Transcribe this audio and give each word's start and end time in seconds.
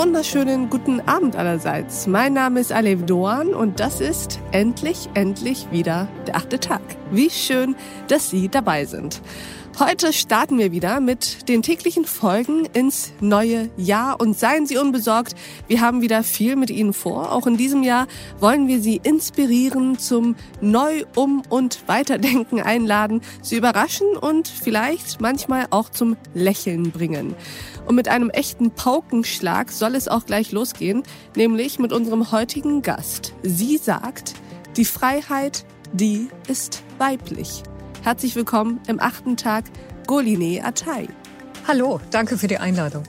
wunderschönen 0.00 0.70
guten 0.70 1.02
Abend 1.02 1.36
allerseits. 1.36 2.06
Mein 2.06 2.32
Name 2.32 2.60
ist 2.60 2.72
Alev 2.72 3.04
Doan 3.04 3.48
und 3.52 3.80
das 3.80 4.00
ist 4.00 4.40
endlich, 4.50 5.10
endlich 5.12 5.70
wieder 5.72 6.08
der 6.26 6.36
achte 6.36 6.58
Tag. 6.58 6.80
Wie 7.10 7.28
schön, 7.28 7.76
dass 8.08 8.30
Sie 8.30 8.48
dabei 8.48 8.86
sind. 8.86 9.20
Heute 9.78 10.14
starten 10.14 10.58
wir 10.58 10.72
wieder 10.72 11.00
mit 11.00 11.48
den 11.50 11.62
täglichen 11.62 12.06
Folgen 12.06 12.66
ins 12.72 13.12
neue 13.20 13.68
Jahr 13.76 14.20
und 14.20 14.38
seien 14.38 14.66
Sie 14.66 14.78
unbesorgt, 14.78 15.34
wir 15.68 15.82
haben 15.82 16.00
wieder 16.00 16.22
viel 16.22 16.56
mit 16.56 16.70
Ihnen 16.70 16.94
vor. 16.94 17.32
Auch 17.32 17.46
in 17.46 17.58
diesem 17.58 17.82
Jahr 17.82 18.06
wollen 18.38 18.68
wir 18.68 18.80
Sie 18.80 19.00
inspirieren, 19.02 19.98
zum 19.98 20.34
Neu-, 20.62 21.04
Um- 21.14 21.42
und 21.50 21.86
Weiterdenken 21.88 22.60
einladen, 22.60 23.20
Sie 23.42 23.56
überraschen 23.56 24.16
und 24.16 24.48
vielleicht 24.48 25.20
manchmal 25.20 25.66
auch 25.68 25.90
zum 25.90 26.16
Lächeln 26.32 26.90
bringen. 26.90 27.34
Und 27.86 27.96
mit 27.96 28.08
einem 28.08 28.30
echten 28.30 28.70
Paukenschlag 28.70 29.70
soll 29.72 29.94
es 29.94 30.08
auch 30.08 30.26
gleich 30.26 30.52
losgehen, 30.52 31.02
nämlich 31.36 31.78
mit 31.78 31.92
unserem 31.92 32.30
heutigen 32.30 32.82
Gast. 32.82 33.34
Sie 33.42 33.76
sagt, 33.76 34.34
die 34.76 34.84
Freiheit, 34.84 35.64
die 35.92 36.28
ist 36.48 36.82
weiblich. 36.98 37.62
Herzlich 38.02 38.36
willkommen 38.36 38.80
im 38.86 39.00
achten 39.00 39.36
Tag, 39.36 39.64
Goline 40.06 40.64
Atay. 40.64 41.08
Hallo, 41.66 42.00
danke 42.10 42.38
für 42.38 42.46
die 42.46 42.58
Einladung. 42.58 43.02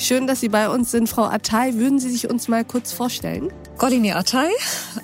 Schön, 0.00 0.26
dass 0.26 0.40
Sie 0.40 0.48
bei 0.48 0.70
uns 0.70 0.90
sind, 0.90 1.10
Frau 1.10 1.24
Atay. 1.24 1.74
Würden 1.74 1.98
Sie 1.98 2.08
sich 2.08 2.30
uns 2.30 2.48
mal 2.48 2.64
kurz 2.64 2.90
vorstellen? 2.90 3.52
Goline 3.76 4.16
Atay. 4.16 4.48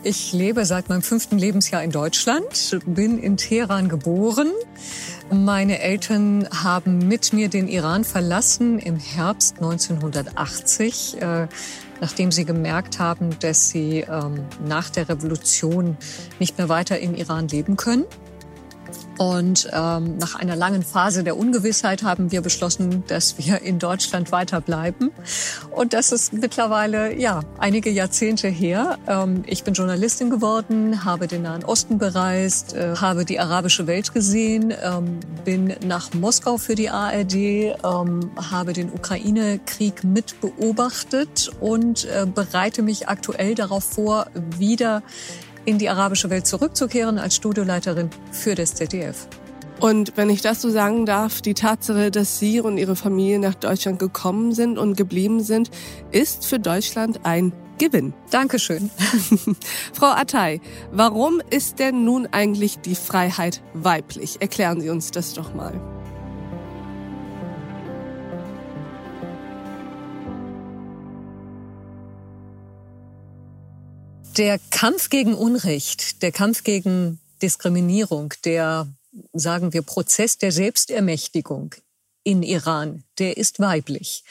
Ich 0.04 0.32
lebe 0.32 0.64
seit 0.64 0.88
meinem 0.88 1.02
fünften 1.02 1.36
Lebensjahr 1.36 1.84
in 1.84 1.90
Deutschland, 1.90 2.78
bin 2.86 3.18
in 3.18 3.36
Teheran 3.36 3.90
geboren. 3.90 4.50
Meine 5.30 5.80
Eltern 5.80 6.48
haben 6.50 7.06
mit 7.08 7.34
mir 7.34 7.50
den 7.50 7.68
Iran 7.68 8.04
verlassen 8.04 8.78
im 8.78 8.96
Herbst 8.96 9.56
1980, 9.56 11.20
äh, 11.20 11.46
nachdem 12.00 12.32
sie 12.32 12.46
gemerkt 12.46 12.98
haben, 12.98 13.38
dass 13.40 13.68
sie 13.68 13.98
ähm, 14.08 14.46
nach 14.66 14.88
der 14.88 15.10
Revolution 15.10 15.98
nicht 16.38 16.56
mehr 16.56 16.70
weiter 16.70 16.98
im 17.00 17.14
Iran 17.14 17.48
leben 17.48 17.76
können. 17.76 18.06
Und 19.18 19.68
ähm, 19.72 20.18
nach 20.18 20.34
einer 20.34 20.56
langen 20.56 20.82
Phase 20.82 21.24
der 21.24 21.36
Ungewissheit 21.36 22.02
haben 22.02 22.32
wir 22.32 22.42
beschlossen, 22.42 23.04
dass 23.06 23.38
wir 23.38 23.62
in 23.62 23.78
Deutschland 23.78 24.32
weiterbleiben. 24.32 25.10
Und 25.70 25.92
das 25.92 26.12
ist 26.12 26.32
mittlerweile 26.32 27.14
ja 27.18 27.40
einige 27.58 27.90
Jahrzehnte 27.90 28.48
her. 28.48 28.98
Ähm, 29.06 29.42
ich 29.46 29.64
bin 29.64 29.74
Journalistin 29.74 30.30
geworden, 30.30 31.04
habe 31.04 31.26
den 31.26 31.42
Nahen 31.42 31.64
Osten 31.64 31.98
bereist, 31.98 32.74
äh, 32.74 32.96
habe 32.96 33.24
die 33.24 33.40
arabische 33.40 33.86
Welt 33.86 34.12
gesehen, 34.12 34.74
ähm, 34.82 35.20
bin 35.44 35.74
nach 35.86 36.12
Moskau 36.12 36.58
für 36.58 36.74
die 36.74 36.90
ARD, 36.90 37.34
ähm, 37.34 38.30
habe 38.50 38.72
den 38.72 38.92
Ukraine-Krieg 38.92 40.04
mit 40.04 40.40
beobachtet 40.40 41.50
und 41.60 42.04
äh, 42.04 42.26
bereite 42.26 42.82
mich 42.82 43.08
aktuell 43.08 43.54
darauf 43.54 43.84
vor, 43.84 44.26
wieder 44.58 45.02
in 45.66 45.76
die 45.78 45.90
arabische 45.90 46.30
Welt 46.30 46.46
zurückzukehren 46.46 47.18
als 47.18 47.36
Studioleiterin 47.36 48.08
für 48.32 48.54
das 48.54 48.74
ZDF. 48.74 49.28
Und 49.78 50.16
wenn 50.16 50.30
ich 50.30 50.40
das 50.40 50.62
so 50.62 50.70
sagen 50.70 51.04
darf, 51.04 51.42
die 51.42 51.52
Tatsache, 51.52 52.10
dass 52.10 52.38
Sie 52.38 52.60
und 52.60 52.78
Ihre 52.78 52.96
Familie 52.96 53.38
nach 53.38 53.54
Deutschland 53.54 53.98
gekommen 53.98 54.52
sind 54.52 54.78
und 54.78 54.96
geblieben 54.96 55.42
sind, 55.42 55.70
ist 56.12 56.46
für 56.46 56.58
Deutschland 56.58 57.20
ein 57.24 57.52
Gewinn. 57.78 58.14
Dankeschön. 58.30 58.90
Frau 59.92 60.06
Atay, 60.06 60.62
warum 60.92 61.42
ist 61.50 61.78
denn 61.78 62.04
nun 62.04 62.26
eigentlich 62.26 62.78
die 62.78 62.94
Freiheit 62.94 63.62
weiblich? 63.74 64.40
Erklären 64.40 64.80
Sie 64.80 64.88
uns 64.88 65.10
das 65.10 65.34
doch 65.34 65.54
mal. 65.54 65.78
Der 74.36 74.58
Kampf 74.70 75.08
gegen 75.08 75.34
Unrecht, 75.34 76.20
der 76.20 76.30
Kampf 76.30 76.62
gegen 76.62 77.20
Diskriminierung, 77.40 78.34
der, 78.44 78.86
sagen 79.32 79.72
wir, 79.72 79.80
Prozess 79.80 80.36
der 80.36 80.52
Selbstermächtigung 80.52 81.74
in 82.22 82.42
Iran, 82.42 83.04
der 83.18 83.38
ist 83.38 83.60
weiblich. 83.60 84.24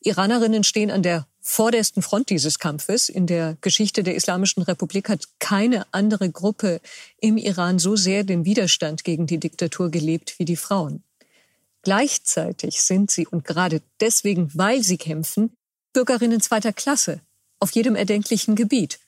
Iranerinnen 0.00 0.62
stehen 0.62 0.90
an 0.90 1.02
der 1.02 1.26
vordersten 1.40 2.02
Front 2.02 2.28
dieses 2.28 2.58
Kampfes. 2.58 3.08
In 3.08 3.26
der 3.26 3.56
Geschichte 3.62 4.02
der 4.02 4.14
Islamischen 4.14 4.62
Republik 4.62 5.08
hat 5.08 5.26
keine 5.38 5.86
andere 5.90 6.28
Gruppe 6.28 6.82
im 7.18 7.38
Iran 7.38 7.78
so 7.78 7.96
sehr 7.96 8.24
den 8.24 8.44
Widerstand 8.44 9.04
gegen 9.04 9.26
die 9.26 9.38
Diktatur 9.38 9.90
gelebt 9.90 10.38
wie 10.38 10.44
die 10.44 10.56
Frauen. 10.56 11.02
Gleichzeitig 11.80 12.82
sind 12.82 13.10
sie, 13.10 13.26
und 13.26 13.44
gerade 13.44 13.80
deswegen, 14.00 14.50
weil 14.52 14.82
sie 14.82 14.98
kämpfen, 14.98 15.56
Bürgerinnen 15.94 16.42
zweiter 16.42 16.74
Klasse 16.74 17.22
auf 17.58 17.70
jedem 17.70 17.96
erdenklichen 17.96 18.54
Gebiet. 18.54 18.98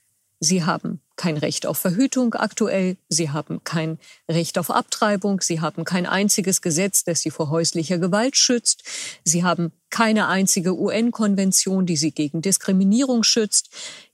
Sie 0.41 0.65
haben 0.65 1.01
kein 1.17 1.37
Recht 1.37 1.67
auf 1.67 1.79
Verhütung 1.79 2.35
aktuell, 2.35 2.97
sie 3.09 3.31
haben 3.31 3.65
kein 3.65 3.99
Recht 4.29 4.57
auf 4.57 4.71
Abtreibung, 4.71 5.41
sie 5.41 5.61
haben 5.61 5.85
kein 5.85 6.07
einziges 6.07 6.63
Gesetz, 6.63 7.03
das 7.03 7.23
sie 7.23 7.31
vor 7.31 7.51
häuslicher 7.51 7.99
Gewalt 7.99 8.37
schützt, 8.37 8.85
sie 9.25 9.43
haben 9.43 9.73
keine 9.91 10.29
einzige 10.29 10.79
UN-Konvention, 10.79 11.87
die 11.87 11.97
sie 11.97 12.13
gegen 12.13 12.41
Diskriminierung 12.41 13.25
schützt. 13.25 13.71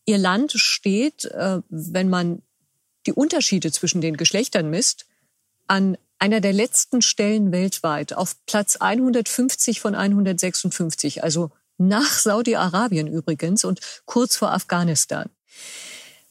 Ihr 0.06 0.18
Land 0.18 0.52
steht, 0.52 1.26
äh, 1.26 1.60
wenn 1.68 2.08
man 2.08 2.40
die 3.06 3.12
Unterschiede 3.12 3.70
zwischen 3.70 4.00
den 4.00 4.16
Geschlechtern 4.16 4.70
misst, 4.70 5.04
an 5.66 5.98
einer 6.18 6.40
der 6.40 6.54
letzten 6.54 7.02
Stellen 7.02 7.52
weltweit, 7.52 8.14
auf 8.14 8.36
Platz 8.46 8.76
150 8.76 9.80
von 9.80 9.94
156, 9.94 11.22
also 11.22 11.50
nach 11.76 12.18
Saudi-Arabien 12.18 13.08
übrigens 13.08 13.64
und 13.64 13.80
kurz 14.06 14.36
vor 14.36 14.52
Afghanistan. 14.52 15.28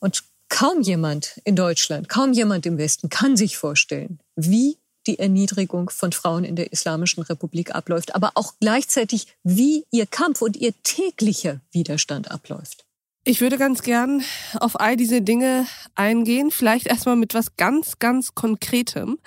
Und 0.04 0.26
kaum 0.50 0.82
jemand 0.82 1.40
in 1.46 1.56
Deutschland, 1.56 2.10
kaum 2.10 2.34
jemand 2.34 2.66
im 2.66 2.78
Westen 2.78 3.08
kann 3.08 3.38
sich 3.38 3.56
vorstellen, 3.56 4.20
wie 4.36 4.78
die 5.08 5.18
Erniedrigung 5.18 5.90
von 5.90 6.12
Frauen 6.12 6.44
in 6.44 6.58
der 6.58 6.74
Islamischen 6.74 7.24
Republik 7.24 7.74
abläuft, 7.74 8.14
aber 8.14 8.34
auch 8.36 8.56
gleichzeitig, 8.60 9.28
wie 9.44 9.86
ihr 9.92 10.06
Kampf 10.06 10.42
und 10.42 10.58
ihr 10.58 10.74
täglicher 10.84 11.62
Widerstand 11.72 12.32
abläuft. 12.32 12.86
Ich 13.24 13.40
würde 13.40 13.58
ganz 13.58 13.82
gern 13.82 14.22
auf 14.60 14.78
all 14.78 14.98
diese 14.98 15.22
Dinge 15.22 15.66
eingehen, 15.96 16.52
vielleicht 16.52 16.88
erstmal 16.88 17.16
mit 17.16 17.34
was 17.34 17.56
ganz, 17.56 17.98
ganz 18.00 18.36
Konkretem 18.36 19.20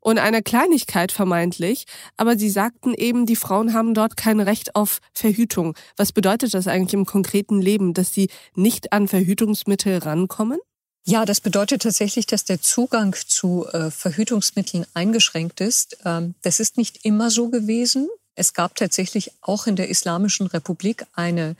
und 0.00 0.18
einer 0.18 0.42
Kleinigkeit 0.42 1.12
vermeintlich, 1.12 1.84
aber 2.16 2.38
sie 2.38 2.50
sagten 2.50 2.94
eben, 2.94 3.26
die 3.26 3.36
Frauen 3.36 3.74
haben 3.74 3.94
dort 3.94 4.16
kein 4.16 4.40
Recht 4.40 4.74
auf 4.74 5.00
Verhütung. 5.12 5.76
Was 5.96 6.12
bedeutet 6.12 6.54
das 6.54 6.66
eigentlich 6.66 6.94
im 6.94 7.06
konkreten 7.06 7.60
Leben, 7.60 7.94
dass 7.94 8.12
sie 8.12 8.28
nicht 8.54 8.92
an 8.92 9.08
Verhütungsmittel 9.08 9.98
rankommen? 9.98 10.58
Ja, 11.04 11.24
das 11.24 11.40
bedeutet 11.40 11.82
tatsächlich, 11.82 12.26
dass 12.26 12.44
der 12.44 12.60
Zugang 12.60 13.16
zu 13.26 13.66
äh, 13.72 13.90
Verhütungsmitteln 13.90 14.86
eingeschränkt 14.94 15.60
ist. 15.60 15.98
Ähm, 16.04 16.34
das 16.42 16.60
ist 16.60 16.76
nicht 16.76 17.04
immer 17.04 17.30
so 17.30 17.48
gewesen. 17.48 18.08
Es 18.34 18.54
gab 18.54 18.76
tatsächlich 18.76 19.32
auch 19.40 19.66
in 19.66 19.76
der 19.76 19.88
Islamischen 19.88 20.46
Republik 20.46 21.06
eine 21.14 21.56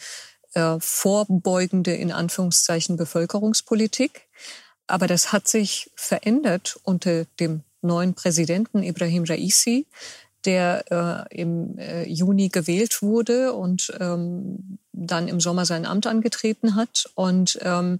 äh, 0.54 0.76
vorbeugende, 0.78 1.94
in 1.94 2.12
Anführungszeichen, 2.12 2.96
Bevölkerungspolitik. 2.96 4.28
Aber 4.86 5.06
das 5.06 5.32
hat 5.32 5.48
sich 5.48 5.90
verändert 5.94 6.78
unter 6.82 7.24
dem 7.38 7.62
neuen 7.82 8.14
Präsidenten 8.14 8.82
Ibrahim 8.82 9.24
Raisi, 9.24 9.86
der 10.44 11.28
äh, 11.30 11.40
im 11.40 11.78
äh, 11.78 12.04
Juni 12.08 12.48
gewählt 12.48 13.02
wurde 13.02 13.52
und 13.52 13.92
ähm, 14.00 14.78
dann 14.92 15.28
im 15.28 15.40
Sommer 15.40 15.66
sein 15.66 15.86
Amt 15.86 16.06
angetreten 16.06 16.76
hat. 16.76 17.10
Und 17.14 17.58
ähm, 17.62 17.98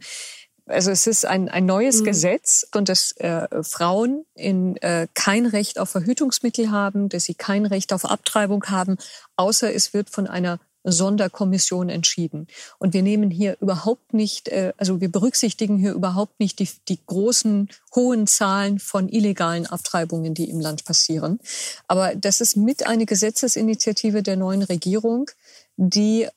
also 0.66 0.90
es 0.90 1.06
ist 1.06 1.26
ein, 1.26 1.48
ein 1.48 1.66
neues 1.66 2.00
mhm. 2.00 2.04
Gesetz 2.04 2.66
und 2.74 2.88
dass 2.88 3.12
äh, 3.18 3.46
Frauen 3.62 4.24
in, 4.34 4.76
äh, 4.76 5.08
kein 5.14 5.46
Recht 5.46 5.78
auf 5.78 5.90
Verhütungsmittel 5.90 6.70
haben, 6.70 7.08
dass 7.08 7.24
sie 7.24 7.34
kein 7.34 7.66
Recht 7.66 7.92
auf 7.92 8.04
Abtreibung 8.04 8.64
haben, 8.66 8.96
außer 9.36 9.72
es 9.74 9.92
wird 9.92 10.10
von 10.10 10.26
einer 10.26 10.58
Sonderkommission 10.84 11.88
entschieden. 11.88 12.46
Und 12.78 12.94
wir 12.94 13.02
nehmen 13.02 13.30
hier 13.30 13.56
überhaupt 13.60 14.14
nicht, 14.14 14.48
äh, 14.48 14.72
also 14.76 15.00
wir 15.00 15.10
berücksichtigen 15.10 15.78
hier 15.78 15.92
überhaupt 15.92 16.40
nicht 16.40 16.58
die, 16.58 16.68
die 16.88 16.98
großen, 17.04 17.68
hohen 17.94 18.26
Zahlen 18.26 18.78
von 18.78 19.08
illegalen 19.08 19.66
Abtreibungen, 19.66 20.34
die 20.34 20.48
im 20.48 20.60
Land 20.60 20.84
passieren. 20.84 21.38
Aber 21.86 22.14
das 22.14 22.40
ist 22.40 22.56
mit 22.56 22.86
eine 22.86 23.06
Gesetzesinitiative 23.06 24.22
der 24.22 24.36
neuen 24.36 24.62
Regierung, 24.62 25.30
die 25.76 26.28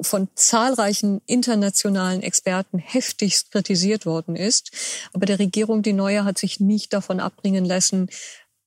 von 0.00 0.28
zahlreichen 0.34 1.20
internationalen 1.26 2.22
Experten 2.22 2.78
heftigst 2.78 3.50
kritisiert 3.50 4.04
worden 4.06 4.36
ist. 4.36 4.70
Aber 5.12 5.26
der 5.26 5.38
Regierung, 5.38 5.82
die 5.82 5.92
neue, 5.92 6.24
hat 6.24 6.38
sich 6.38 6.60
nicht 6.60 6.92
davon 6.92 7.20
abbringen 7.20 7.64
lassen, 7.64 8.08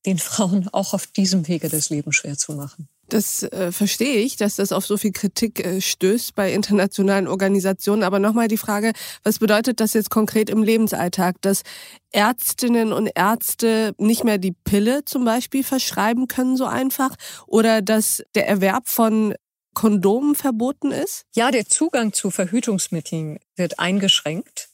den 0.05 0.19
Frauen 0.19 0.67
auch 0.69 0.93
auf 0.93 1.07
diesem 1.07 1.47
Wege 1.47 1.69
das 1.69 1.89
Leben 1.89 2.11
schwer 2.11 2.37
zu 2.37 2.53
machen. 2.53 2.89
Das 3.09 3.43
äh, 3.43 3.71
verstehe 3.71 4.21
ich, 4.21 4.37
dass 4.37 4.55
das 4.55 4.71
auf 4.71 4.85
so 4.85 4.97
viel 4.97 5.11
Kritik 5.11 5.65
äh, 5.65 5.81
stößt 5.81 6.35
bei 6.35 6.53
internationalen 6.53 7.27
Organisationen. 7.27 8.03
Aber 8.03 8.19
nochmal 8.19 8.47
die 8.47 8.57
Frage, 8.57 8.93
was 9.23 9.39
bedeutet 9.39 9.79
das 9.79 9.93
jetzt 9.93 10.09
konkret 10.09 10.49
im 10.49 10.63
Lebensalltag, 10.63 11.41
dass 11.41 11.63
Ärztinnen 12.11 12.93
und 12.93 13.09
Ärzte 13.13 13.93
nicht 13.97 14.23
mehr 14.23 14.37
die 14.37 14.53
Pille 14.53 15.03
zum 15.05 15.25
Beispiel 15.25 15.63
verschreiben 15.63 16.27
können 16.27 16.57
so 16.57 16.65
einfach 16.65 17.15
oder 17.45 17.81
dass 17.81 18.23
der 18.35 18.47
Erwerb 18.47 18.87
von 18.87 19.35
Kondom 19.73 20.35
verboten 20.35 20.91
ist? 20.91 21.25
Ja, 21.35 21.51
der 21.51 21.67
Zugang 21.67 22.13
zu 22.13 22.31
Verhütungsmitteln 22.31 23.39
wird 23.55 23.79
eingeschränkt. 23.79 24.69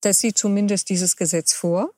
Das 0.00 0.18
sieht 0.18 0.38
zumindest 0.38 0.88
dieses 0.90 1.16
Gesetz 1.16 1.52
vor. 1.52 1.90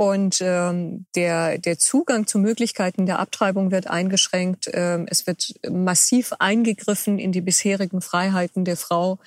Und 0.00 0.38
ähm, 0.40 1.04
der, 1.14 1.58
der 1.58 1.78
Zugang 1.78 2.26
zu 2.26 2.38
Möglichkeiten 2.38 3.04
der 3.04 3.18
Abtreibung 3.18 3.70
wird 3.70 3.86
eingeschränkt. 3.86 4.70
Ähm, 4.72 5.06
es 5.10 5.26
wird 5.26 5.52
massiv 5.68 6.32
eingegriffen 6.38 7.18
in 7.18 7.32
die 7.32 7.42
bisherigen 7.42 8.00
Freiheiten 8.00 8.64
der 8.64 8.78
Frau. 8.78 9.18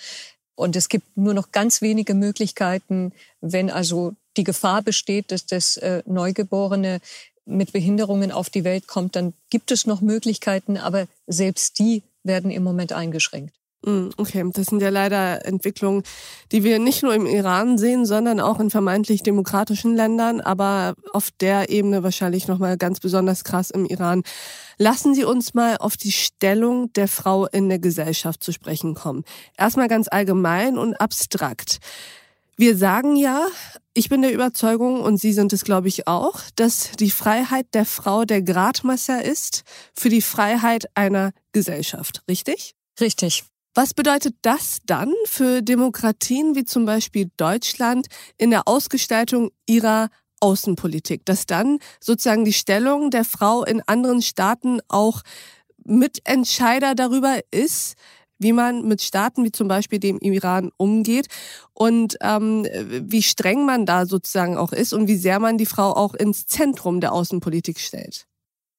Und 0.56 0.76
es 0.76 0.90
gibt 0.90 1.16
nur 1.16 1.36
noch 1.36 1.52
ganz 1.52 1.84
wenige 1.84 2.16
Möglichkeiten, 2.16 3.14
wenn 3.40 3.70
also 3.70 4.16
die 4.36 4.44
Gefahr 4.44 4.82
besteht, 4.82 5.32
dass 5.32 5.46
das 5.46 5.78
äh, 5.78 6.02
Neugeborene 6.08 7.02
mit 7.46 7.72
Behinderungen 7.72 8.32
auf 8.32 8.50
die 8.50 8.64
Welt 8.64 8.88
kommt, 8.88 9.16
dann 9.16 9.34
gibt 9.52 9.70
es 9.70 9.86
noch 9.86 10.02
Möglichkeiten, 10.02 10.78
aber 10.78 11.06
selbst 11.28 11.78
die 11.78 12.02
werden 12.24 12.50
im 12.50 12.64
Moment 12.64 12.94
eingeschränkt. 12.94 13.54
Mm, 13.86 14.10
okay, 14.16 14.44
das 14.54 14.68
sind 14.68 14.82
ja 14.82 14.90
leider 14.90 15.46
Entwicklungen, 15.46 16.04
die 16.52 16.64
wir 16.64 16.80
nicht 16.80 17.04
nur 17.04 17.14
im 17.14 17.26
Iran 17.26 17.78
sehen, 17.78 18.06
sondern 18.06 18.40
auch 18.40 18.60
in 18.60 18.70
vermeintlich 18.70 19.24
demokratischen 19.24 19.94
Ländern, 19.96 20.40
aber 20.40 20.96
auf 21.12 21.32
der 21.42 21.70
Ebene 21.70 22.02
wahrscheinlich 22.02 22.48
nochmal 22.48 22.78
ganz 22.78 23.02
besonders 23.02 23.44
krass 23.44 23.72
im 23.72 23.86
Iran. 23.86 24.24
Lassen 24.78 25.14
Sie 25.14 25.26
uns 25.26 25.54
mal 25.54 25.78
auf 25.78 25.98
die 25.98 26.14
Stellung 26.14 26.94
der 26.94 27.10
Frau 27.10 27.46
in 27.48 27.68
der 27.68 27.80
Gesellschaft 27.80 28.42
zu 28.42 28.54
sprechen 28.54 28.96
kommen. 28.96 29.24
Erstmal 29.58 29.90
ganz 29.90 30.08
allgemein 30.10 30.78
und 30.78 30.96
abstrakt. 30.96 31.80
Wir 32.56 32.78
sagen 32.78 33.16
ja, 33.18 33.48
ich 33.94 34.10
bin 34.10 34.22
der 34.22 34.32
Überzeugung, 34.32 35.02
und 35.02 35.18
Sie 35.18 35.34
sind 35.34 35.52
es, 35.54 35.66
glaube 35.66 35.88
ich, 35.90 36.08
auch, 36.08 36.40
dass 36.56 36.92
die 36.92 37.12
Freiheit 37.12 37.66
der 37.74 37.86
Frau 37.86 38.26
der 38.26 38.42
Gradmesser 38.42 39.24
ist 39.24 39.64
für 39.94 40.10
die 40.10 40.22
Freiheit 40.22 40.86
einer 40.96 41.32
Gesellschaft, 41.52 42.22
richtig? 42.30 42.76
Richtig. 43.02 43.44
Was 43.76 43.96
bedeutet 43.96 44.36
das 44.44 44.80
dann 44.86 45.12
für 45.26 45.64
Demokratien 45.64 46.56
wie 46.56 46.64
zum 46.64 46.86
Beispiel 46.86 47.32
Deutschland 47.38 48.06
in 48.38 48.52
der 48.52 48.68
Ausgestaltung 48.68 49.50
ihrer 49.66 50.10
Außenpolitik, 50.42 51.26
dass 51.26 51.48
dann 51.48 51.80
sozusagen 52.00 52.46
die 52.46 52.54
Stellung 52.54 53.10
der 53.10 53.26
Frau 53.26 53.64
in 53.64 53.82
anderen 53.88 54.22
Staaten 54.22 54.80
auch 54.90 55.22
Mitentscheider 55.86 56.94
darüber 56.94 57.40
ist, 57.50 57.96
wie 58.38 58.54
man 58.54 58.88
mit 58.88 59.02
Staaten 59.02 59.44
wie 59.44 59.52
zum 59.52 59.68
Beispiel 59.68 60.00
dem 60.00 60.20
Iran 60.20 60.70
umgeht 60.78 61.28
und 61.74 62.18
ähm, 62.22 62.68
wie 62.68 63.24
streng 63.24 63.66
man 63.66 63.88
da 63.88 64.06
sozusagen 64.06 64.56
auch 64.56 64.72
ist 64.72 64.94
und 64.94 65.08
wie 65.08 65.18
sehr 65.18 65.40
man 65.40 65.58
die 65.58 65.66
Frau 65.66 65.94
auch 65.94 66.14
ins 66.14 66.46
Zentrum 66.46 67.02
der 67.02 67.12
Außenpolitik 67.12 67.80
stellt. 67.80 68.28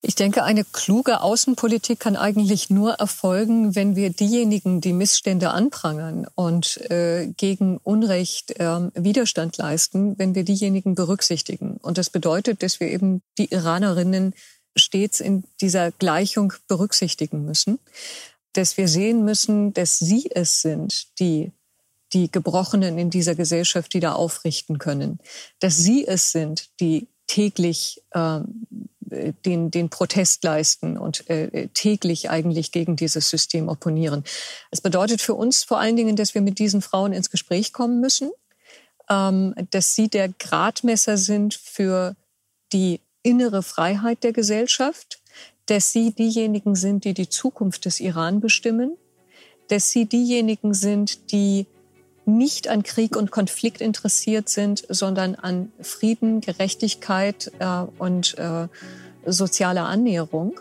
Ich 0.06 0.16
denke, 0.16 0.44
eine 0.44 0.64
kluge 0.64 1.22
Außenpolitik 1.22 1.98
kann 1.98 2.14
eigentlich 2.14 2.68
nur 2.68 2.92
erfolgen, 2.92 3.74
wenn 3.74 3.96
wir 3.96 4.10
diejenigen, 4.10 4.82
die 4.82 4.92
Missstände 4.92 5.50
anprangern 5.52 6.26
und 6.34 6.76
äh, 6.90 7.28
gegen 7.38 7.78
Unrecht 7.78 8.50
äh, 8.60 8.90
Widerstand 8.94 9.56
leisten, 9.56 10.18
wenn 10.18 10.34
wir 10.34 10.44
diejenigen 10.44 10.94
berücksichtigen. 10.94 11.78
Und 11.78 11.96
das 11.96 12.10
bedeutet, 12.10 12.62
dass 12.62 12.80
wir 12.80 12.88
eben 12.88 13.22
die 13.38 13.50
Iranerinnen 13.50 14.34
stets 14.76 15.20
in 15.20 15.44
dieser 15.62 15.90
Gleichung 15.90 16.52
berücksichtigen 16.68 17.46
müssen, 17.46 17.78
dass 18.52 18.76
wir 18.76 18.88
sehen 18.88 19.24
müssen, 19.24 19.72
dass 19.72 19.98
sie 19.98 20.30
es 20.30 20.60
sind, 20.60 21.18
die 21.18 21.50
die 22.12 22.30
Gebrochenen 22.30 22.98
in 22.98 23.08
dieser 23.08 23.34
Gesellschaft 23.34 23.94
wieder 23.94 24.16
aufrichten 24.16 24.76
können, 24.78 25.18
dass 25.60 25.78
sie 25.78 26.06
es 26.06 26.30
sind, 26.30 26.68
die 26.78 27.08
täglich 27.26 28.02
äh, 28.10 28.40
den, 29.44 29.70
den 29.70 29.88
Protest 29.88 30.44
leisten 30.44 30.96
und 30.98 31.28
äh, 31.30 31.68
täglich 31.68 32.30
eigentlich 32.30 32.72
gegen 32.72 32.96
dieses 32.96 33.30
System 33.30 33.68
opponieren. 33.68 34.24
Es 34.70 34.80
bedeutet 34.80 35.20
für 35.20 35.34
uns 35.34 35.64
vor 35.64 35.78
allen 35.78 35.96
Dingen, 35.96 36.16
dass 36.16 36.34
wir 36.34 36.42
mit 36.42 36.58
diesen 36.58 36.82
Frauen 36.82 37.12
ins 37.12 37.30
Gespräch 37.30 37.72
kommen 37.72 38.00
müssen, 38.00 38.30
ähm, 39.10 39.54
dass 39.70 39.94
sie 39.94 40.08
der 40.08 40.28
Gradmesser 40.28 41.16
sind 41.16 41.54
für 41.54 42.16
die 42.72 43.00
innere 43.22 43.62
Freiheit 43.62 44.22
der 44.24 44.32
Gesellschaft, 44.32 45.20
dass 45.66 45.92
sie 45.92 46.12
diejenigen 46.12 46.74
sind, 46.74 47.04
die 47.04 47.14
die 47.14 47.28
Zukunft 47.28 47.84
des 47.86 48.00
Iran 48.00 48.40
bestimmen, 48.40 48.96
dass 49.68 49.90
sie 49.90 50.06
diejenigen 50.06 50.74
sind, 50.74 51.32
die 51.32 51.66
nicht 52.26 52.68
an 52.68 52.82
Krieg 52.82 53.16
und 53.16 53.30
Konflikt 53.30 53.80
interessiert 53.80 54.48
sind, 54.48 54.84
sondern 54.88 55.34
an 55.34 55.72
Frieden, 55.80 56.40
Gerechtigkeit 56.40 57.52
äh, 57.58 57.84
und 57.98 58.36
äh, 58.38 58.68
sozialer 59.26 59.86
Annäherung. 59.86 60.60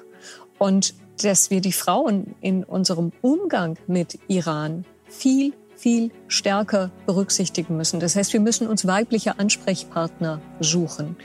Und 0.58 0.94
dass 1.22 1.50
wir 1.50 1.62
die 1.62 1.74
Frauen 1.74 2.36
in 2.42 2.64
unserem 2.64 3.12
Umgang 3.22 3.78
mit 3.88 4.20
Iran 4.28 4.86
viel, 5.08 5.54
viel 5.76 6.12
stärker 6.28 6.92
berücksichtigen 7.06 7.78
müssen. 7.78 8.00
Das 8.00 8.16
heißt, 8.16 8.34
wir 8.34 8.40
müssen 8.40 8.68
uns 8.68 8.88
weibliche 8.88 9.40
Ansprechpartner 9.40 10.42
suchen. 10.60 11.16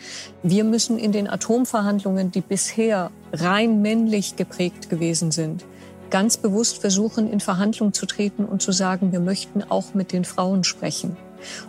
Wir 0.43 0.65
müssen 0.65 0.99
in 0.99 1.13
den 1.13 1.29
Atomverhandlungen, 1.29 2.31
die 2.31 2.41
bisher 2.41 3.11
rein 3.33 3.81
männlich 3.83 4.37
geprägt 4.37 4.91
gewesen 4.91 5.31
sind, 5.31 5.65
ganz 6.11 6.37
bewusst 6.37 6.79
versuchen, 6.79 7.31
in 7.31 7.41
Verhandlungen 7.41 7.93
zu 7.93 8.07
treten 8.07 8.45
und 8.45 8.63
zu 8.63 8.73
sagen, 8.73 9.13
wir 9.13 9.21
möchten 9.21 9.63
auch 9.63 9.95
mit 9.95 10.13
den 10.13 10.25
Frauen 10.25 10.65
sprechen. 10.65 11.17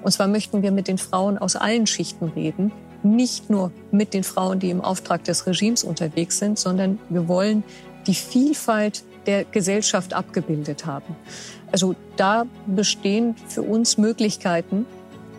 Und 0.01 0.11
zwar 0.11 0.27
möchten 0.27 0.61
wir 0.61 0.71
mit 0.71 0.87
den 0.87 0.97
Frauen 0.97 1.37
aus 1.37 1.55
allen 1.55 1.87
Schichten 1.87 2.25
reden, 2.29 2.71
nicht 3.03 3.49
nur 3.49 3.71
mit 3.91 4.13
den 4.13 4.23
Frauen, 4.23 4.59
die 4.59 4.69
im 4.69 4.81
Auftrag 4.81 5.23
des 5.23 5.47
Regimes 5.47 5.83
unterwegs 5.83 6.39
sind, 6.39 6.59
sondern 6.59 6.99
wir 7.09 7.27
wollen 7.27 7.63
die 8.07 8.15
Vielfalt 8.15 9.03
der 9.25 9.45
Gesellschaft 9.45 10.13
abgebildet 10.13 10.85
haben. 10.85 11.15
Also 11.71 11.95
da 12.17 12.45
bestehen 12.65 13.35
für 13.47 13.61
uns 13.61 13.97
Möglichkeiten, 13.97 14.85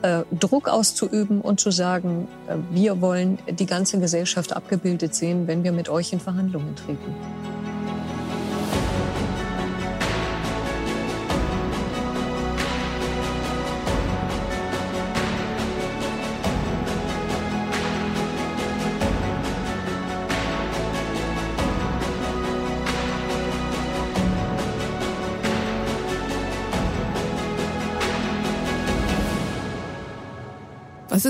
äh, 0.02 0.23
Druck 0.38 0.69
auszuüben 0.69 1.41
und 1.41 1.61
zu 1.61 1.70
sagen, 1.70 2.29
äh, 2.49 2.56
wir 2.70 3.00
wollen 3.00 3.38
die 3.50 3.67
ganze 3.67 3.99
Gesellschaft 3.99 4.55
abgebildet 4.55 5.14
sehen, 5.14 5.47
wenn 5.47 5.64
wir 5.64 5.73
mit 5.73 5.88
euch 5.88 6.12
in 6.12 6.20
Verhandlungen 6.20 6.75
treten. 6.76 7.14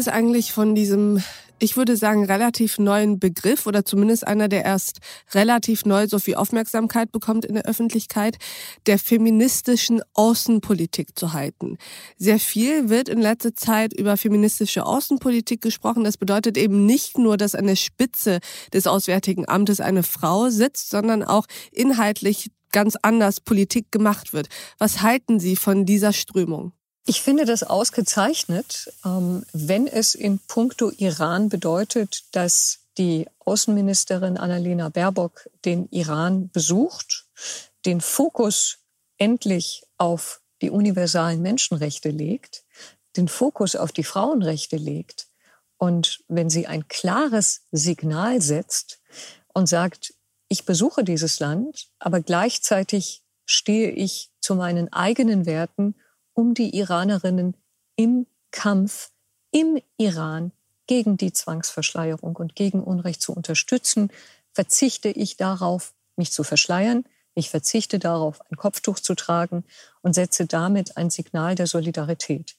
Ist 0.01 0.09
eigentlich 0.09 0.53
von 0.53 0.75
diesem, 0.75 1.23
ich 1.59 1.77
würde 1.77 1.95
sagen, 1.95 2.25
relativ 2.25 2.79
neuen 2.79 3.19
Begriff 3.19 3.67
oder 3.67 3.85
zumindest 3.85 4.27
einer, 4.27 4.49
der 4.49 4.65
erst 4.65 5.01
relativ 5.35 5.85
neu 5.85 6.07
so 6.09 6.19
viel 6.19 6.37
Aufmerksamkeit 6.37 7.13
bekommt 7.13 7.45
in 7.45 7.53
der 7.53 7.67
Öffentlichkeit, 7.67 8.39
der 8.87 8.99
feministischen 8.99 10.01
Außenpolitik 10.15 11.19
zu 11.19 11.35
halten? 11.35 11.77
Sehr 12.17 12.39
viel 12.39 12.89
wird 12.89 13.11
in 13.11 13.21
letzter 13.21 13.55
Zeit 13.55 13.93
über 13.93 14.17
feministische 14.17 14.87
Außenpolitik 14.87 15.61
gesprochen. 15.61 16.05
Das 16.05 16.17
bedeutet 16.17 16.57
eben 16.57 16.87
nicht 16.87 17.19
nur, 17.19 17.37
dass 17.37 17.55
an 17.55 17.67
der 17.67 17.77
Spitze 17.77 18.39
des 18.73 18.87
Auswärtigen 18.87 19.47
Amtes 19.51 19.81
eine 19.81 20.03
Frau 20.03 20.49
sitzt, 20.49 20.89
sondern 20.89 21.23
auch 21.23 21.45
inhaltlich 21.73 22.51
ganz 22.73 22.97
anders 23.03 23.43
Politik 23.43 23.93
gemacht 23.93 24.33
wird. 24.33 24.49
Was 24.79 25.03
halten 25.03 25.41
Sie 25.41 25.57
von 25.57 25.85
dieser 25.85 26.15
Strömung? 26.15 26.73
Ich 27.07 27.23
finde 27.23 27.45
das 27.45 27.63
ausgezeichnet, 27.63 28.93
ähm, 29.05 29.45
wenn 29.53 29.87
es 29.87 30.15
in 30.15 30.39
puncto 30.39 30.91
Iran 30.91 31.49
bedeutet, 31.49 32.25
dass 32.33 32.81
die 32.99 33.27
Außenministerin 33.41 34.37
Annalena 34.37 34.91
Baerbock 34.91 35.49
den 35.65 35.89
Iran 35.91 36.51
besucht, 36.51 37.27
den 37.87 38.01
Fokus 38.01 38.79
endlich 39.17 39.83
auf 39.97 40.41
die 40.61 40.71
universalen 40.71 41.41
Menschenrechte 41.41 42.11
legt, 42.11 42.65
den 43.17 43.29
Fokus 43.29 43.77
auf 43.77 43.93
die 43.93 44.05
Frauenrechte 44.05 44.77
legt 44.77 45.29
und 45.79 46.23
wenn 46.29 46.51
sie 46.51 46.67
ein 46.67 46.89
klares 46.89 47.63
Signal 47.73 48.43
setzt 48.43 49.01
und 49.55 49.67
sagt, 49.67 50.15
ich 50.49 50.67
besuche 50.67 51.05
dieses 51.05 51.41
Land, 51.41 51.89
aber 51.99 52.21
gleichzeitig 52.21 53.23
stehe 53.47 53.91
ich 53.91 54.31
zu 54.41 54.55
meinen 54.55 54.93
eigenen 54.93 55.47
Werten 55.47 55.95
um 56.35 56.55
die 56.55 56.77
Iranerinnen 56.77 57.57
im 57.97 58.27
Kampf 58.51 59.11
im 59.51 59.81
Iran 59.97 60.53
gegen 60.87 61.17
die 61.17 61.33
Zwangsverschleierung 61.33 62.37
und 62.37 62.57
gegen 62.57 62.83
Unrecht 62.83 63.23
zu 63.23 63.33
unterstützen, 63.33 64.11
verzichte 64.53 65.09
ich 65.09 65.37
darauf, 65.37 65.95
mich 66.17 66.33
zu 66.33 66.43
verschleiern. 66.43 67.05
Ich 67.35 67.51
verzichte 67.51 67.99
darauf, 67.99 68.41
ein 68.51 68.57
Kopftuch 68.57 68.99
zu 68.99 69.15
tragen 69.15 69.65
und 70.03 70.15
setze 70.15 70.47
damit 70.47 70.97
ein 70.97 71.11
Signal 71.11 71.55
der 71.55 71.67
Solidarität. 71.67 72.57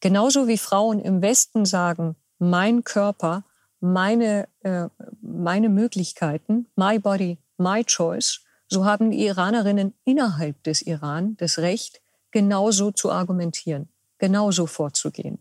Genauso 0.00 0.46
wie 0.46 0.58
Frauen 0.58 1.00
im 1.00 1.22
Westen 1.22 1.64
sagen, 1.64 2.16
mein 2.38 2.84
Körper, 2.84 3.42
meine, 3.80 4.48
äh, 4.60 4.88
meine 5.20 5.68
Möglichkeiten, 5.68 6.66
my 6.76 6.98
body, 6.98 7.38
my 7.58 7.84
choice, 7.84 8.40
so 8.68 8.84
haben 8.84 9.10
die 9.10 9.26
Iranerinnen 9.26 9.94
innerhalb 10.04 10.62
des 10.62 10.82
Iran 10.82 11.36
das 11.38 11.58
Recht, 11.58 12.00
genauso 12.34 12.90
zu 12.90 13.12
argumentieren, 13.12 13.88
genauso 14.18 14.66
vorzugehen. 14.66 15.38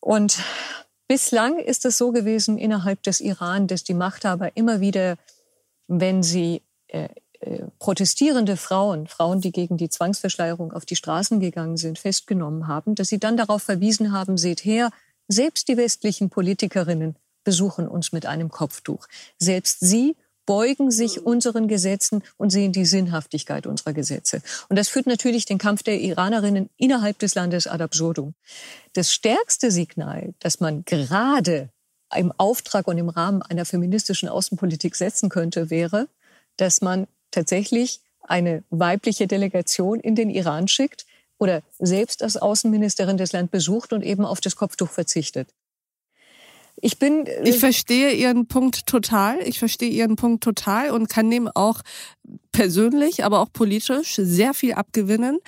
Und 0.00 0.38
bislang 1.06 1.58
ist 1.58 1.84
es 1.84 1.98
so 1.98 2.12
gewesen 2.12 2.56
innerhalb 2.56 3.02
des 3.02 3.20
Iran, 3.20 3.66
dass 3.66 3.84
die 3.84 3.92
Machthaber 3.92 4.56
immer 4.56 4.80
wieder, 4.80 5.18
wenn 5.88 6.22
sie 6.22 6.62
äh, 6.88 7.10
äh, 7.40 7.64
protestierende 7.78 8.56
Frauen, 8.56 9.06
Frauen, 9.06 9.42
die 9.42 9.52
gegen 9.52 9.76
die 9.76 9.90
Zwangsverschleierung 9.90 10.72
auf 10.72 10.86
die 10.86 10.96
Straßen 10.96 11.40
gegangen 11.40 11.76
sind, 11.76 11.98
festgenommen 11.98 12.68
haben, 12.68 12.94
dass 12.94 13.08
sie 13.08 13.20
dann 13.20 13.36
darauf 13.36 13.62
verwiesen 13.62 14.12
haben, 14.12 14.38
seht 14.38 14.64
her, 14.64 14.90
selbst 15.28 15.68
die 15.68 15.76
westlichen 15.76 16.30
Politikerinnen 16.30 17.16
besuchen 17.44 17.86
uns 17.86 18.12
mit 18.12 18.24
einem 18.24 18.50
Kopftuch. 18.50 19.08
Selbst 19.38 19.80
sie 19.80 20.16
beugen 20.46 20.90
sich 20.90 21.20
mhm. 21.20 21.26
unseren 21.26 21.68
Gesetzen 21.68 22.22
und 22.36 22.50
sehen 22.50 22.72
die 22.72 22.84
Sinnhaftigkeit 22.84 23.66
unserer 23.66 23.92
Gesetze. 23.92 24.42
Und 24.68 24.76
das 24.76 24.88
führt 24.88 25.06
natürlich 25.06 25.44
den 25.44 25.58
Kampf 25.58 25.82
der 25.82 26.00
Iranerinnen 26.00 26.70
innerhalb 26.76 27.18
des 27.18 27.34
Landes 27.34 27.66
ad 27.66 27.82
absurdum. 27.82 28.34
Das 28.92 29.12
stärkste 29.12 29.70
Signal, 29.70 30.34
das 30.40 30.60
man 30.60 30.84
gerade 30.84 31.68
im 32.14 32.32
Auftrag 32.36 32.88
und 32.88 32.98
im 32.98 33.08
Rahmen 33.08 33.42
einer 33.42 33.64
feministischen 33.64 34.28
Außenpolitik 34.28 34.96
setzen 34.96 35.28
könnte, 35.28 35.70
wäre, 35.70 36.08
dass 36.56 36.82
man 36.82 37.06
tatsächlich 37.30 38.00
eine 38.22 38.62
weibliche 38.70 39.26
Delegation 39.26 39.98
in 39.98 40.14
den 40.14 40.30
Iran 40.30 40.68
schickt 40.68 41.06
oder 41.38 41.62
selbst 41.78 42.22
als 42.22 42.36
Außenministerin 42.36 43.16
das 43.16 43.32
Land 43.32 43.50
besucht 43.50 43.92
und 43.92 44.02
eben 44.02 44.24
auf 44.24 44.40
das 44.40 44.54
Kopftuch 44.56 44.90
verzichtet. 44.90 45.48
Ich 46.82 46.98
bin. 46.98 47.26
Äh, 47.26 47.48
ich 47.48 47.58
verstehe 47.58 48.12
Ihren 48.12 48.46
Punkt 48.46 48.86
total. 48.86 49.38
Ich 49.46 49.58
verstehe 49.58 49.88
Ihren 49.88 50.16
Punkt 50.16 50.44
total 50.44 50.90
und 50.90 51.08
kann 51.08 51.30
dem 51.30 51.48
auch 51.48 51.80
persönlich, 52.50 53.24
aber 53.24 53.40
auch 53.40 53.52
politisch 53.52 54.16
sehr 54.16 54.52
viel 54.52 54.74
abgewinnen. 54.74 55.38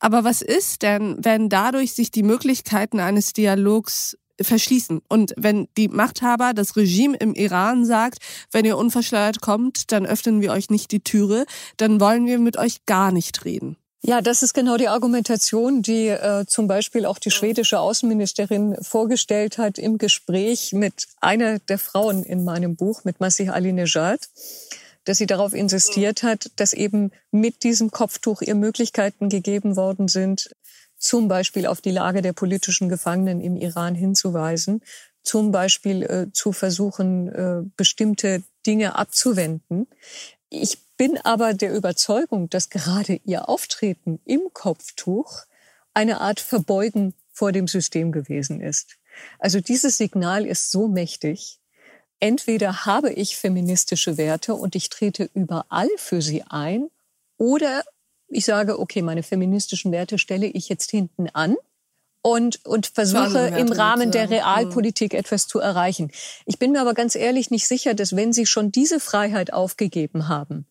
Aber 0.00 0.24
was 0.24 0.42
ist 0.42 0.82
denn, 0.82 1.16
wenn 1.20 1.48
dadurch 1.48 1.92
sich 1.92 2.10
die 2.10 2.24
Möglichkeiten 2.24 2.98
eines 2.98 3.32
Dialogs 3.32 4.16
verschließen. 4.40 5.00
Und 5.08 5.34
wenn 5.36 5.66
die 5.76 5.88
Machthaber, 5.88 6.54
das 6.54 6.76
Regime 6.76 7.16
im 7.16 7.34
Iran 7.34 7.84
sagt, 7.84 8.18
wenn 8.52 8.64
ihr 8.64 8.76
unverschleiert 8.76 9.40
kommt, 9.40 9.90
dann 9.90 10.06
öffnen 10.06 10.40
wir 10.40 10.52
euch 10.52 10.70
nicht 10.70 10.92
die 10.92 11.00
Türe, 11.00 11.44
dann 11.76 12.00
wollen 12.00 12.26
wir 12.26 12.38
mit 12.38 12.56
euch 12.56 12.86
gar 12.86 13.10
nicht 13.10 13.44
reden. 13.44 13.76
Ja, 14.00 14.20
das 14.20 14.42
ist 14.44 14.54
genau 14.54 14.76
die 14.76 14.88
Argumentation, 14.88 15.82
die 15.82 16.06
äh, 16.06 16.46
zum 16.46 16.68
Beispiel 16.68 17.04
auch 17.04 17.18
die 17.18 17.32
schwedische 17.32 17.80
Außenministerin 17.80 18.76
vorgestellt 18.80 19.58
hat 19.58 19.76
im 19.76 19.98
Gespräch 19.98 20.72
mit 20.72 21.08
einer 21.20 21.58
der 21.58 21.78
Frauen 21.78 22.22
in 22.22 22.44
meinem 22.44 22.76
Buch, 22.76 23.04
mit 23.04 23.18
Masih 23.18 23.50
Alinejad, 23.50 24.20
dass 25.04 25.18
sie 25.18 25.26
darauf 25.26 25.52
insistiert 25.52 26.22
hat, 26.22 26.52
dass 26.56 26.74
eben 26.74 27.10
mit 27.32 27.64
diesem 27.64 27.90
Kopftuch 27.90 28.40
ihr 28.40 28.54
Möglichkeiten 28.54 29.28
gegeben 29.28 29.74
worden 29.74 30.06
sind, 30.06 30.54
zum 30.96 31.26
Beispiel 31.26 31.66
auf 31.66 31.80
die 31.80 31.90
Lage 31.90 32.22
der 32.22 32.32
politischen 32.32 32.88
Gefangenen 32.88 33.40
im 33.40 33.56
Iran 33.56 33.96
hinzuweisen, 33.96 34.80
zum 35.22 35.50
Beispiel 35.50 36.02
äh, 36.04 36.26
zu 36.32 36.52
versuchen, 36.52 37.28
äh, 37.28 37.62
bestimmte 37.76 38.42
Dinge 38.66 38.94
abzuwenden. 38.96 39.86
Ich 40.50 40.78
bin 40.96 41.18
aber 41.18 41.54
der 41.54 41.74
Überzeugung, 41.74 42.48
dass 42.48 42.70
gerade 42.70 43.20
ihr 43.24 43.48
Auftreten 43.48 44.20
im 44.24 44.40
Kopftuch 44.52 45.44
eine 45.94 46.20
Art 46.20 46.40
Verbeugen 46.40 47.14
vor 47.32 47.52
dem 47.52 47.68
System 47.68 48.12
gewesen 48.12 48.60
ist. 48.60 48.96
Also 49.38 49.60
dieses 49.60 49.96
Signal 49.98 50.46
ist 50.46 50.70
so 50.70 50.88
mächtig. 50.88 51.60
Entweder 52.20 52.86
habe 52.86 53.12
ich 53.12 53.36
feministische 53.36 54.16
Werte 54.16 54.54
und 54.54 54.74
ich 54.74 54.88
trete 54.88 55.30
überall 55.34 55.88
für 55.96 56.20
sie 56.20 56.42
ein, 56.42 56.90
oder 57.36 57.84
ich 58.26 58.44
sage, 58.44 58.78
okay, 58.78 59.02
meine 59.02 59.22
feministischen 59.22 59.92
Werte 59.92 60.18
stelle 60.18 60.46
ich 60.46 60.68
jetzt 60.68 60.90
hinten 60.90 61.28
an 61.28 61.56
und, 62.22 62.64
und 62.64 62.86
versuche 62.86 63.48
im 63.58 63.72
Rahmen 63.72 64.10
der 64.10 64.30
Realpolitik 64.30 65.14
etwas 65.14 65.46
zu 65.46 65.60
erreichen. 65.60 66.10
Ich 66.46 66.58
bin 66.58 66.72
mir 66.72 66.80
aber 66.80 66.94
ganz 66.94 67.14
ehrlich 67.14 67.50
nicht 67.50 67.66
sicher, 67.68 67.94
dass 67.94 68.16
wenn 68.16 68.32
Sie 68.32 68.46
schon 68.46 68.72
diese 68.72 69.00
Freiheit 69.00 69.52
aufgegeben 69.52 70.28
haben, 70.28 70.66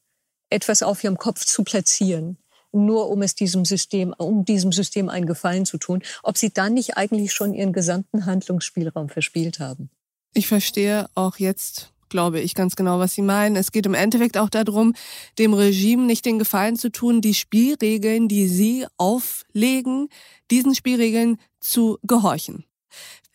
etwas 0.50 0.84
auf 0.84 1.04
ihrem 1.04 1.18
Kopf 1.18 1.46
zu 1.46 1.64
platzieren, 1.64 2.38
nur 2.72 3.10
um 3.10 3.22
es 3.22 3.36
diesem 3.36 3.66
System, 3.66 4.14
um 4.18 4.46
diesem 4.46 4.72
System 4.72 5.10
einen 5.10 5.26
Gefallen 5.26 5.66
zu 5.66 5.78
tun, 5.78 6.04
ob 6.24 6.38
sie 6.38 6.52
dann 6.52 6.74
nicht 6.74 6.98
eigentlich 6.98 7.34
schon 7.34 7.54
ihren 7.54 7.74
gesamten 7.74 8.26
Handlungsspielraum 8.26 9.10
verspielt 9.10 9.60
haben. 9.60 9.90
Ich 10.34 10.48
verstehe 10.48 11.10
auch 11.16 11.38
jetzt 11.38 11.92
glaube 12.10 12.40
ich 12.40 12.56
ganz 12.56 12.76
genau, 12.76 13.00
was 13.00 13.14
Sie 13.14 13.22
meinen. 13.22 13.56
Es 13.56 13.72
geht 13.72 13.86
im 13.86 13.94
Endeffekt 13.94 14.38
auch 14.38 14.50
darum, 14.50 14.94
dem 15.38 15.54
Regime 15.54 16.04
nicht 16.04 16.26
den 16.26 16.40
Gefallen 16.40 16.76
zu 16.76 16.92
tun, 16.92 17.22
die 17.22 17.34
Spielregeln, 17.34 18.28
die 18.28 18.48
Sie 18.48 18.86
auflegen, 18.98 20.10
diesen 20.50 20.76
Spielregeln 20.76 21.38
zu 21.60 21.98
gehorchen. 22.04 22.66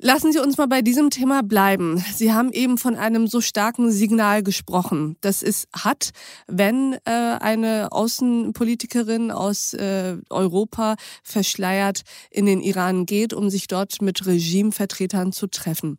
Lassen 0.04 0.32
Sie 0.32 0.40
uns 0.40 0.58
mal 0.58 0.66
bei 0.66 0.82
diesem 0.82 1.10
Thema 1.10 1.44
bleiben. 1.44 2.04
Sie 2.12 2.32
haben 2.32 2.50
eben 2.50 2.76
von 2.76 2.96
einem 2.96 3.28
so 3.28 3.40
starken 3.40 3.92
Signal 3.92 4.42
gesprochen, 4.42 5.16
das 5.20 5.44
es 5.44 5.68
hat, 5.72 6.10
wenn 6.48 6.94
äh, 7.04 7.10
eine 7.40 7.92
Außenpolitikerin 7.92 9.30
aus 9.30 9.74
äh, 9.74 10.16
Europa 10.28 10.96
verschleiert 11.22 12.02
in 12.32 12.46
den 12.46 12.60
Iran 12.60 13.06
geht, 13.06 13.32
um 13.32 13.48
sich 13.48 13.68
dort 13.68 14.02
mit 14.02 14.26
Regimevertretern 14.26 15.30
zu 15.30 15.46
treffen. 15.46 15.98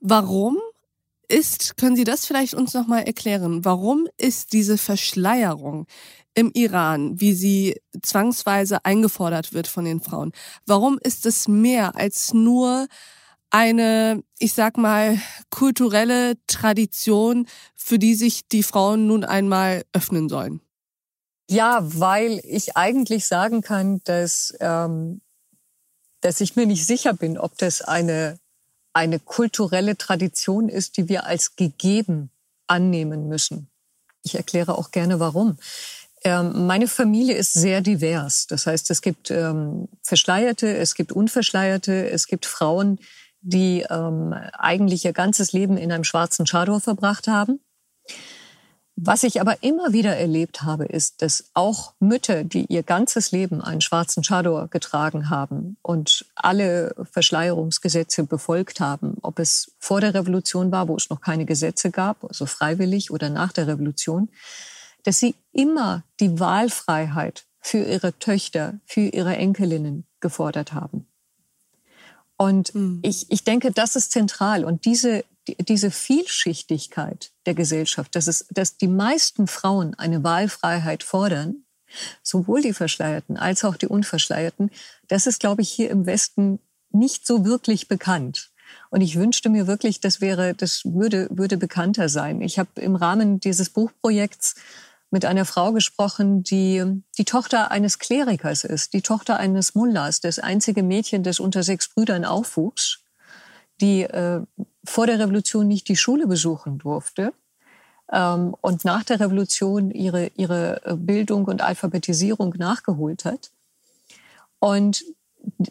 Warum 0.00 0.58
ist, 1.32 1.76
können 1.76 1.96
Sie 1.96 2.04
das 2.04 2.26
vielleicht 2.26 2.54
uns 2.54 2.74
nochmal 2.74 3.04
erklären, 3.04 3.64
warum 3.64 4.06
ist 4.18 4.52
diese 4.52 4.78
Verschleierung 4.78 5.86
im 6.34 6.50
Iran, 6.54 7.20
wie 7.20 7.34
sie 7.34 7.80
zwangsweise 8.00 8.84
eingefordert 8.84 9.52
wird 9.52 9.66
von 9.66 9.84
den 9.84 10.00
Frauen, 10.00 10.32
warum 10.66 10.98
ist 11.02 11.26
es 11.26 11.48
mehr 11.48 11.96
als 11.96 12.32
nur 12.32 12.86
eine, 13.50 14.22
ich 14.38 14.54
sag 14.54 14.78
mal, 14.78 15.18
kulturelle 15.50 16.34
Tradition, 16.46 17.46
für 17.74 17.98
die 17.98 18.14
sich 18.14 18.48
die 18.48 18.62
Frauen 18.62 19.06
nun 19.06 19.24
einmal 19.24 19.84
öffnen 19.92 20.28
sollen? 20.30 20.60
Ja, 21.50 21.80
weil 21.82 22.40
ich 22.44 22.76
eigentlich 22.76 23.26
sagen 23.26 23.60
kann, 23.60 24.00
dass, 24.04 24.54
ähm, 24.60 25.20
dass 26.22 26.40
ich 26.40 26.56
mir 26.56 26.64
nicht 26.64 26.86
sicher 26.86 27.12
bin, 27.12 27.36
ob 27.36 27.58
das 27.58 27.82
eine, 27.82 28.38
eine 28.92 29.18
kulturelle 29.18 29.96
Tradition 29.96 30.68
ist, 30.68 30.96
die 30.96 31.08
wir 31.08 31.26
als 31.26 31.56
gegeben 31.56 32.30
annehmen 32.66 33.28
müssen. 33.28 33.68
Ich 34.22 34.34
erkläre 34.34 34.78
auch 34.78 34.90
gerne 34.90 35.20
warum. 35.20 35.58
Ähm, 36.24 36.66
meine 36.66 36.86
Familie 36.86 37.34
ist 37.34 37.52
sehr 37.52 37.80
divers. 37.80 38.46
Das 38.46 38.66
heißt, 38.66 38.90
es 38.90 39.02
gibt 39.02 39.30
ähm, 39.30 39.88
Verschleierte, 40.02 40.76
es 40.76 40.94
gibt 40.94 41.12
Unverschleierte, 41.12 42.08
es 42.10 42.26
gibt 42.26 42.46
Frauen, 42.46 42.98
die 43.40 43.84
ähm, 43.90 44.32
eigentlich 44.52 45.04
ihr 45.04 45.12
ganzes 45.12 45.52
Leben 45.52 45.76
in 45.76 45.90
einem 45.90 46.04
schwarzen 46.04 46.46
Chador 46.46 46.80
verbracht 46.80 47.26
haben. 47.26 47.60
Was 48.96 49.22
ich 49.22 49.40
aber 49.40 49.62
immer 49.62 49.92
wieder 49.92 50.16
erlebt 50.16 50.62
habe, 50.62 50.84
ist, 50.84 51.22
dass 51.22 51.50
auch 51.54 51.94
Mütter, 51.98 52.44
die 52.44 52.66
ihr 52.66 52.82
ganzes 52.82 53.32
Leben 53.32 53.62
einen 53.62 53.80
schwarzen 53.80 54.22
Chador 54.22 54.68
getragen 54.68 55.30
haben 55.30 55.76
und 55.80 56.26
alle 56.34 56.94
Verschleierungsgesetze 57.10 58.24
befolgt 58.24 58.80
haben, 58.80 59.16
ob 59.22 59.38
es 59.38 59.72
vor 59.78 60.00
der 60.02 60.14
Revolution 60.14 60.70
war, 60.70 60.88
wo 60.88 60.96
es 60.96 61.08
noch 61.08 61.22
keine 61.22 61.46
Gesetze 61.46 61.90
gab, 61.90 62.22
also 62.24 62.44
freiwillig 62.44 63.10
oder 63.10 63.30
nach 63.30 63.52
der 63.52 63.66
Revolution, 63.66 64.28
dass 65.04 65.18
sie 65.18 65.34
immer 65.52 66.04
die 66.20 66.38
Wahlfreiheit 66.38 67.46
für 67.60 67.78
ihre 67.78 68.18
Töchter, 68.18 68.78
für 68.84 69.00
ihre 69.00 69.36
Enkelinnen 69.36 70.04
gefordert 70.20 70.74
haben. 70.74 71.06
Und 72.36 72.74
mhm. 72.74 73.00
ich, 73.02 73.30
ich 73.30 73.44
denke, 73.44 73.70
das 73.70 73.96
ist 73.96 74.12
zentral. 74.12 74.64
Und 74.64 74.84
diese, 74.84 75.24
diese 75.46 75.90
Vielschichtigkeit 75.90 77.32
der 77.46 77.54
Gesellschaft, 77.54 78.14
dass, 78.14 78.26
es, 78.26 78.46
dass 78.50 78.76
die 78.76 78.88
meisten 78.88 79.46
Frauen 79.46 79.94
eine 79.94 80.22
Wahlfreiheit 80.22 81.02
fordern, 81.02 81.64
sowohl 82.22 82.62
die 82.62 82.72
Verschleierten 82.72 83.36
als 83.36 83.64
auch 83.64 83.76
die 83.76 83.88
Unverschleierten, 83.88 84.70
das 85.08 85.26
ist, 85.26 85.40
glaube 85.40 85.62
ich, 85.62 85.70
hier 85.70 85.90
im 85.90 86.06
Westen 86.06 86.60
nicht 86.90 87.26
so 87.26 87.44
wirklich 87.44 87.88
bekannt. 87.88 88.50
Und 88.90 89.00
ich 89.00 89.16
wünschte 89.16 89.50
mir 89.50 89.66
wirklich, 89.66 90.00
das 90.00 90.20
wäre, 90.20 90.54
das 90.54 90.82
würde, 90.84 91.28
würde 91.30 91.56
bekannter 91.56 92.08
sein. 92.08 92.40
Ich 92.40 92.58
habe 92.58 92.80
im 92.80 92.96
Rahmen 92.96 93.40
dieses 93.40 93.70
Buchprojekts 93.70 94.54
mit 95.10 95.26
einer 95.26 95.44
Frau 95.44 95.72
gesprochen, 95.72 96.42
die 96.42 96.82
die 97.18 97.24
Tochter 97.24 97.70
eines 97.70 97.98
Klerikers 97.98 98.64
ist, 98.64 98.94
die 98.94 99.02
Tochter 99.02 99.38
eines 99.38 99.74
Mullahs, 99.74 100.20
das 100.20 100.38
einzige 100.38 100.82
Mädchen, 100.82 101.22
das 101.22 101.38
unter 101.38 101.62
sechs 101.62 101.88
Brüdern 101.88 102.24
aufwuchs, 102.24 103.01
die 103.82 104.02
äh, 104.02 104.40
vor 104.84 105.06
der 105.06 105.18
Revolution 105.18 105.68
nicht 105.68 105.88
die 105.88 105.96
Schule 105.96 106.26
besuchen 106.26 106.78
durfte 106.78 107.32
ähm, 108.10 108.54
und 108.60 108.84
nach 108.84 109.04
der 109.04 109.20
Revolution 109.20 109.90
ihre, 109.90 110.28
ihre 110.36 110.96
Bildung 110.96 111.44
und 111.44 111.60
Alphabetisierung 111.60 112.54
nachgeholt 112.56 113.24
hat. 113.24 113.50
Und 114.58 115.04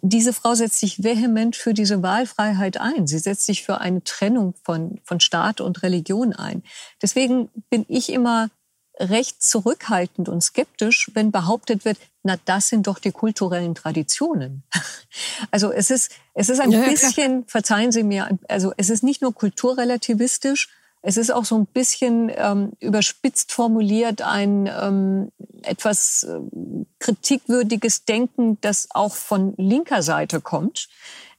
diese 0.02 0.34
Frau 0.34 0.54
setzt 0.54 0.80
sich 0.80 1.04
vehement 1.04 1.56
für 1.56 1.74
diese 1.74 2.04
Wahlfreiheit 2.04 2.78
ein. 2.78 3.08
Sie 3.08 3.20
setzt 3.20 3.46
sich 3.46 3.64
für 3.64 3.80
eine 3.80 4.04
Trennung 4.04 4.54
von, 4.64 5.00
von 5.04 5.20
Staat 5.22 5.62
und 5.62 5.82
Religion 5.82 6.34
ein. 6.34 6.64
Deswegen 7.02 7.50
bin 7.70 7.86
ich 7.88 8.12
immer 8.12 8.50
recht 9.10 9.42
zurückhaltend 9.42 10.30
und 10.30 10.42
skeptisch, 10.42 11.12
wenn 11.14 11.32
behauptet 11.32 11.86
wird, 11.86 11.98
na, 12.24 12.36
das 12.46 12.68
sind 12.68 12.88
doch 12.88 13.00
die 13.00 13.12
kulturellen 13.12 13.76
Traditionen. 13.76 14.64
Also 15.52 15.74
es 15.74 15.92
ist, 15.92 16.12
es 16.34 16.48
ist 16.48 16.62
ein 16.62 16.72
ja, 16.72 16.80
bisschen, 16.86 17.40
ja, 17.40 17.44
verzeihen 17.46 17.92
Sie 17.92 18.04
mir, 18.04 18.38
also 18.48 18.72
es 18.78 18.90
ist 18.90 19.04
nicht 19.04 19.22
nur 19.22 19.36
kulturrelativistisch, 19.36 20.70
es 21.02 21.18
ist 21.18 21.32
auch 21.32 21.46
so 21.46 21.58
ein 21.58 21.66
bisschen 21.66 22.32
ähm, 22.34 22.74
überspitzt 22.80 23.52
formuliert 23.52 24.22
ein 24.22 24.68
ähm, 24.68 25.32
etwas 25.64 26.24
äh, 26.24 26.40
kritikwürdiges 27.00 28.06
Denken, 28.06 28.60
das 28.62 28.88
auch 28.92 29.16
von 29.16 29.54
linker 29.58 30.04
Seite 30.04 30.40
kommt. 30.40 30.88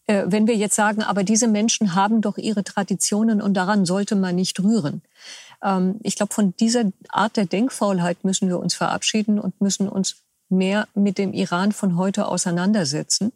Äh, 0.06 0.24
wenn 0.26 0.48
wir 0.48 0.56
jetzt 0.56 0.74
sagen, 0.74 1.02
aber 1.02 1.22
diese 1.22 1.46
Menschen 1.46 1.94
haben 1.94 2.20
doch 2.20 2.38
ihre 2.38 2.64
Traditionen 2.64 3.40
und 3.40 3.54
daran 3.54 3.86
sollte 3.86 4.16
man 4.16 4.34
nicht 4.34 4.58
rühren. 4.60 5.02
Ähm, 5.62 6.00
ich 6.02 6.16
glaube, 6.16 6.34
von 6.34 6.54
dieser 6.56 6.92
Art 7.08 7.36
der 7.36 7.46
Denkfaulheit 7.46 8.24
müssen 8.24 8.48
wir 8.48 8.58
uns 8.58 8.74
verabschieden 8.74 9.38
und 9.38 9.60
müssen 9.60 9.88
uns 9.88 10.16
mehr 10.48 10.88
mit 10.94 11.18
dem 11.18 11.32
Iran 11.32 11.72
von 11.72 11.96
heute 11.96 12.26
auseinandersetzen. 12.26 13.32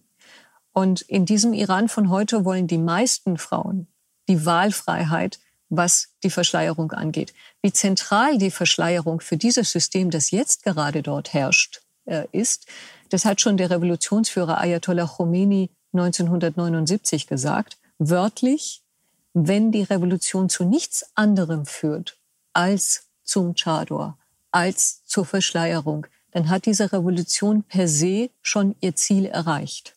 Und 0.72 1.00
in 1.02 1.24
diesem 1.24 1.54
Iran 1.54 1.88
von 1.88 2.10
heute 2.10 2.44
wollen 2.44 2.66
die 2.66 2.78
meisten 2.78 3.38
Frauen 3.38 3.86
die 4.28 4.44
Wahlfreiheit 4.44 5.38
was 5.68 6.08
die 6.22 6.30
Verschleierung 6.30 6.92
angeht. 6.92 7.34
Wie 7.62 7.72
zentral 7.72 8.38
die 8.38 8.50
Verschleierung 8.50 9.20
für 9.20 9.36
dieses 9.36 9.72
System, 9.72 10.10
das 10.10 10.30
jetzt 10.30 10.62
gerade 10.62 11.02
dort 11.02 11.32
herrscht, 11.32 11.82
äh, 12.04 12.26
ist, 12.32 12.66
das 13.10 13.24
hat 13.24 13.40
schon 13.40 13.56
der 13.56 13.70
Revolutionsführer 13.70 14.58
Ayatollah 14.58 15.06
Khomeini 15.06 15.70
1979 15.92 17.26
gesagt. 17.26 17.78
Wörtlich, 17.98 18.82
wenn 19.38 19.70
die 19.70 19.82
Revolution 19.82 20.48
zu 20.48 20.64
nichts 20.64 21.10
anderem 21.14 21.66
führt 21.66 22.18
als 22.54 23.08
zum 23.22 23.54
Chador, 23.54 24.18
als 24.50 25.04
zur 25.04 25.26
Verschleierung, 25.26 26.06
dann 26.30 26.48
hat 26.48 26.64
diese 26.64 26.90
Revolution 26.90 27.62
per 27.62 27.86
se 27.86 28.30
schon 28.40 28.76
ihr 28.80 28.96
Ziel 28.96 29.26
erreicht. 29.26 29.94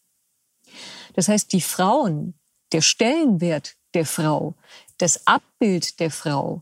Das 1.13 1.29
heißt, 1.29 1.53
die 1.53 1.61
Frauen, 1.61 2.33
der 2.73 2.81
Stellenwert 2.81 3.75
der 3.93 4.05
Frau, 4.05 4.55
das 4.97 5.25
Abbild 5.25 6.01
der 6.01 6.11
Frau, 6.11 6.61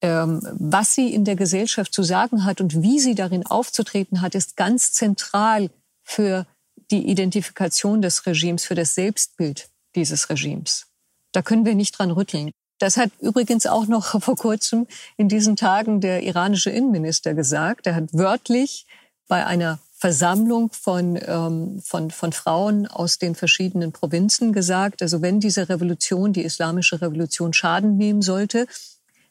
ähm, 0.00 0.40
was 0.52 0.94
sie 0.94 1.12
in 1.12 1.24
der 1.24 1.34
Gesellschaft 1.34 1.92
zu 1.92 2.04
sagen 2.04 2.44
hat 2.44 2.60
und 2.60 2.80
wie 2.80 3.00
sie 3.00 3.16
darin 3.16 3.44
aufzutreten 3.44 4.20
hat, 4.20 4.36
ist 4.36 4.56
ganz 4.56 4.92
zentral 4.92 5.70
für 6.04 6.46
die 6.92 7.08
Identifikation 7.08 8.02
des 8.02 8.24
Regimes, 8.24 8.64
für 8.64 8.76
das 8.76 8.94
Selbstbild 8.94 9.68
dieses 9.96 10.30
Regimes. 10.30 10.86
Da 11.34 11.42
können 11.42 11.66
wir 11.66 11.74
nicht 11.74 11.98
dran 11.98 12.12
rütteln. 12.12 12.52
Das 12.78 12.96
hat 12.96 13.10
übrigens 13.20 13.66
auch 13.66 13.86
noch 13.86 14.20
vor 14.22 14.36
kurzem 14.36 14.86
in 15.16 15.28
diesen 15.28 15.56
Tagen 15.56 16.00
der 16.00 16.22
iranische 16.22 16.70
Innenminister 16.70 17.34
gesagt. 17.34 17.86
Er 17.86 17.96
hat 17.96 18.14
wörtlich 18.14 18.86
bei 19.28 19.44
einer 19.44 19.78
Versammlung 19.96 20.70
von, 20.70 21.18
ähm, 21.26 21.80
von, 21.82 22.10
von 22.10 22.32
Frauen 22.32 22.86
aus 22.86 23.18
den 23.18 23.34
verschiedenen 23.34 23.92
Provinzen 23.92 24.52
gesagt, 24.52 25.02
also 25.02 25.22
wenn 25.22 25.40
diese 25.40 25.68
Revolution, 25.68 26.32
die 26.32 26.42
islamische 26.42 27.00
Revolution 27.00 27.52
Schaden 27.52 27.96
nehmen 27.96 28.20
sollte, 28.20 28.66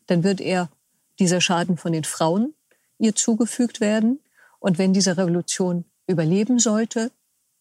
dann 0.07 0.23
wird 0.23 0.41
er 0.41 0.69
dieser 1.19 1.41
Schaden 1.41 1.77
von 1.77 1.91
den 1.91 2.03
Frauen 2.03 2.53
ihr 2.97 3.15
zugefügt 3.15 3.81
werden. 3.81 4.19
Und 4.59 4.77
wenn 4.77 4.93
diese 4.93 5.17
Revolution 5.17 5.85
überleben 6.07 6.57
sollte, 6.59 7.11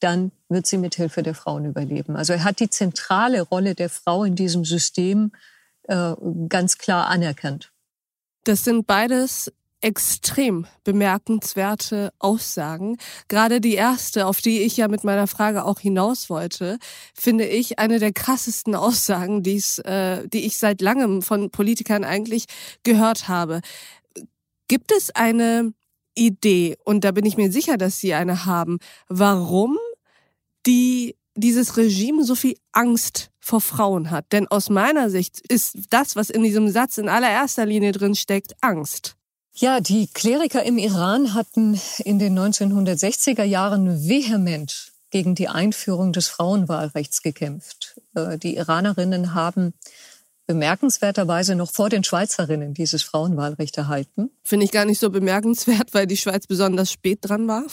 dann 0.03 0.33
wird 0.49 0.67
sie 0.67 0.79
mit 0.79 0.95
Hilfe 0.95 1.23
der 1.23 1.35
Frauen 1.35 1.65
überleben. 1.65 2.17
Also 2.17 2.33
er 2.33 2.45
hat 2.45 2.61
die 2.61 2.71
zentrale 2.71 3.43
Rolle 3.43 3.75
der 3.75 3.89
Frau 3.89 4.25
in 4.25 4.35
diesem 4.35 4.65
System 4.65 5.33
äh, 5.85 6.15
ganz 6.49 6.79
klar 6.79 7.09
anerkannt. 7.09 7.73
Das 8.45 8.65
sind 8.65 8.87
beides 8.87 9.53
extrem 9.83 10.67
bemerkenswerte 10.85 12.13
Aussagen. 12.19 12.97
Gerade 13.29 13.61
die 13.61 13.75
erste, 13.75 14.27
auf 14.27 14.41
die 14.41 14.63
ich 14.63 14.77
ja 14.77 14.89
mit 14.89 15.05
meiner 15.05 15.27
Frage 15.27 15.65
auch 15.65 15.81
hinaus 15.81 16.31
wollte, 16.31 16.79
finde 17.15 17.47
ich 17.47 17.79
eine 17.79 17.99
der 17.99 18.13
krassesten 18.13 18.75
Aussagen, 18.75 19.43
die's, 19.43 19.79
äh, 19.81 20.27
die 20.29 20.47
ich 20.47 20.57
seit 20.59 20.81
langem 20.81 21.21
von 21.21 21.51
Politikern 21.51 22.05
eigentlich 22.05 22.47
gehört 22.85 23.29
habe. 23.29 23.61
Gibt 24.69 24.93
es 24.93 25.11
eine 25.11 25.75
Idee, 26.15 26.77
und 26.85 27.05
da 27.05 27.11
bin 27.13 27.25
ich 27.25 27.37
mir 27.37 27.51
sicher, 27.51 27.77
dass 27.77 27.99
Sie 27.99 28.15
eine 28.15 28.45
haben, 28.45 28.79
warum 29.09 29.79
die 30.67 31.17
dieses 31.35 31.77
Regime 31.77 32.25
so 32.25 32.35
viel 32.35 32.57
Angst 32.73 33.31
vor 33.41 33.61
Frauen 33.61 34.11
hat. 34.11 34.27
Denn 34.33 34.49
aus 34.49 34.69
meiner 34.69 35.11
Sicht 35.11 35.41
ist 35.41 35.77
das, 35.91 36.15
was 36.15 36.31
in 36.31 36.43
diesem 36.43 36.69
Satz 36.69 36.99
in 36.99 37.09
allererster 37.09 37.67
Linie 37.67 37.93
drin 37.93 38.15
steckt, 38.15 38.55
Angst. 38.61 39.17
Ja, 39.55 39.81
die 39.81 40.07
Kleriker 40.07 40.63
im 40.63 40.79
Iran 40.79 41.35
hatten 41.35 41.79
in 42.05 42.19
den 42.19 42.39
1960er 42.39 43.45
Jahren 43.45 44.09
vehement 44.09 44.93
gegen 45.11 45.35
die 45.35 45.49
Einführung 45.49 46.13
des 46.13 46.29
Frauenwahlrechts 46.29 47.23
gekämpft. 47.23 48.01
Äh, 48.15 48.39
die 48.39 48.57
Iranerinnen 48.57 49.35
haben 49.35 49.75
bemerkenswerterweise 50.47 51.55
noch 51.55 51.71
vor 51.71 51.91
den 51.91 52.03
Schweizerinnen 52.03 52.75
dieses 52.75 53.03
Frauenwahlrecht 53.03 53.77
erhalten. 53.77 54.31
Finde 54.43 54.65
ich 54.65 54.73
gar 54.73 54.87
nicht 54.87 54.99
so 54.99 55.11
bemerkenswert, 55.11 55.93
weil 55.93 56.07
die 56.07 56.17
Schweiz 56.17 56.47
besonders 56.47 56.91
spät 56.91 57.19
dran 57.23 57.47
war. 57.47 57.65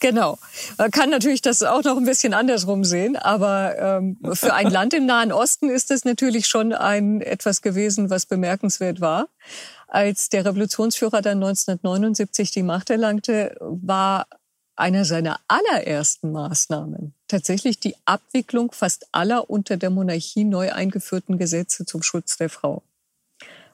Genau. 0.00 0.38
Man 0.76 0.90
kann 0.92 1.10
natürlich 1.10 1.42
das 1.42 1.62
auch 1.62 1.82
noch 1.82 1.96
ein 1.96 2.04
bisschen 2.04 2.32
andersrum 2.32 2.84
sehen, 2.84 3.16
aber 3.16 3.78
ähm, 3.78 4.18
für 4.34 4.54
ein 4.54 4.70
Land 4.70 4.94
im 4.94 5.06
Nahen 5.06 5.32
Osten 5.32 5.70
ist 5.70 5.90
es 5.90 6.04
natürlich 6.04 6.46
schon 6.46 6.72
ein 6.72 7.20
etwas 7.20 7.62
gewesen, 7.62 8.08
was 8.08 8.26
bemerkenswert 8.26 9.00
war. 9.00 9.28
Als 9.88 10.28
der 10.28 10.44
Revolutionsführer 10.44 11.20
dann 11.22 11.38
1979 11.38 12.52
die 12.52 12.62
Macht 12.62 12.90
erlangte, 12.90 13.56
war 13.60 14.26
einer 14.76 15.04
seiner 15.04 15.40
allerersten 15.48 16.30
Maßnahmen 16.30 17.14
tatsächlich 17.26 17.80
die 17.80 17.94
Abwicklung 18.04 18.72
fast 18.72 19.06
aller 19.12 19.50
unter 19.50 19.76
der 19.76 19.90
Monarchie 19.90 20.44
neu 20.44 20.72
eingeführten 20.72 21.38
Gesetze 21.38 21.84
zum 21.84 22.02
Schutz 22.02 22.36
der 22.36 22.48
Frau. 22.48 22.82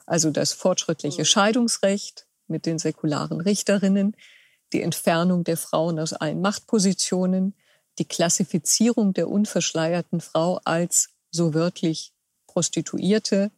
Also 0.05 0.29
das 0.29 0.53
fortschrittliche 0.53 1.21
mhm. 1.21 1.25
Scheidungsrecht 1.25 2.25
mit 2.47 2.65
den 2.65 2.77
säkularen 2.77 3.41
Richterinnen, 3.41 4.15
die 4.75 4.81
Entfernung 4.81 5.45
der 5.45 5.55
Frauen 5.55 5.99
aus 5.99 6.11
allen 6.11 6.41
Machtpositionen, 6.41 7.53
die 7.97 8.03
Klassifizierung 8.03 9.13
der 9.13 9.29
unverschleierten 9.29 10.19
Frau 10.19 10.59
als 10.65 11.11
so 11.31 11.53
wörtlich 11.53 12.11
Prostituierte. 12.45 13.51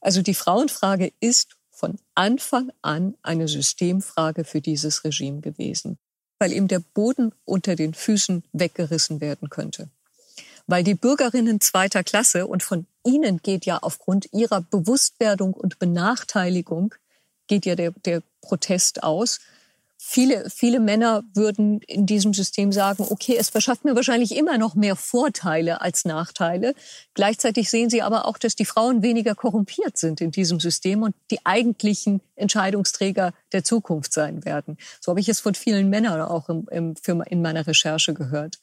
Also 0.00 0.22
die 0.22 0.34
Frauenfrage 0.34 1.12
ist 1.18 1.56
von 1.70 1.98
Anfang 2.14 2.70
an 2.80 3.16
eine 3.22 3.48
Systemfrage 3.48 4.44
für 4.44 4.60
dieses 4.60 5.02
Regime 5.02 5.40
gewesen, 5.40 5.98
weil 6.38 6.52
ihm 6.52 6.68
der 6.68 6.78
Boden 6.78 7.32
unter 7.44 7.74
den 7.74 7.92
Füßen 7.92 8.44
weggerissen 8.52 9.20
werden 9.20 9.50
könnte. 9.50 9.88
Weil 10.68 10.84
die 10.84 10.94
Bürgerinnen 10.94 11.60
zweiter 11.60 12.04
Klasse, 12.04 12.46
und 12.46 12.62
von 12.62 12.86
ihnen 13.04 13.38
geht 13.38 13.66
ja 13.66 13.78
aufgrund 13.78 14.32
ihrer 14.32 14.60
Bewusstwerdung 14.60 15.54
und 15.54 15.80
Benachteiligung, 15.80 16.94
geht 17.48 17.66
ja 17.66 17.74
der, 17.74 17.90
der 18.04 18.22
Protest 18.42 19.02
aus, 19.02 19.40
Viele, 20.04 20.50
viele 20.50 20.80
Männer 20.80 21.22
würden 21.32 21.80
in 21.82 22.06
diesem 22.06 22.34
System 22.34 22.72
sagen, 22.72 23.06
okay, 23.08 23.36
es 23.38 23.50
verschafft 23.50 23.84
mir 23.84 23.94
wahrscheinlich 23.94 24.34
immer 24.36 24.58
noch 24.58 24.74
mehr 24.74 24.96
Vorteile 24.96 25.80
als 25.80 26.04
Nachteile. 26.04 26.74
Gleichzeitig 27.14 27.70
sehen 27.70 27.88
sie 27.88 28.02
aber 28.02 28.26
auch, 28.26 28.36
dass 28.36 28.56
die 28.56 28.64
Frauen 28.64 29.02
weniger 29.02 29.36
korrumpiert 29.36 29.96
sind 29.96 30.20
in 30.20 30.32
diesem 30.32 30.58
System 30.58 31.02
und 31.02 31.14
die 31.30 31.38
eigentlichen 31.46 32.20
Entscheidungsträger 32.34 33.32
der 33.52 33.62
Zukunft 33.62 34.12
sein 34.12 34.44
werden. 34.44 34.76
So 35.00 35.12
habe 35.12 35.20
ich 35.20 35.28
es 35.28 35.38
von 35.38 35.54
vielen 35.54 35.88
Männern 35.88 36.20
auch 36.20 36.48
im, 36.48 36.66
im, 36.70 37.22
in 37.22 37.40
meiner 37.40 37.64
Recherche 37.64 38.12
gehört. 38.12 38.58